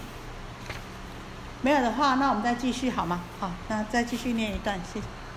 [1.63, 3.19] 没有的话，那我们再继续好吗？
[3.41, 5.16] 好，那再继续念一段，谢谢。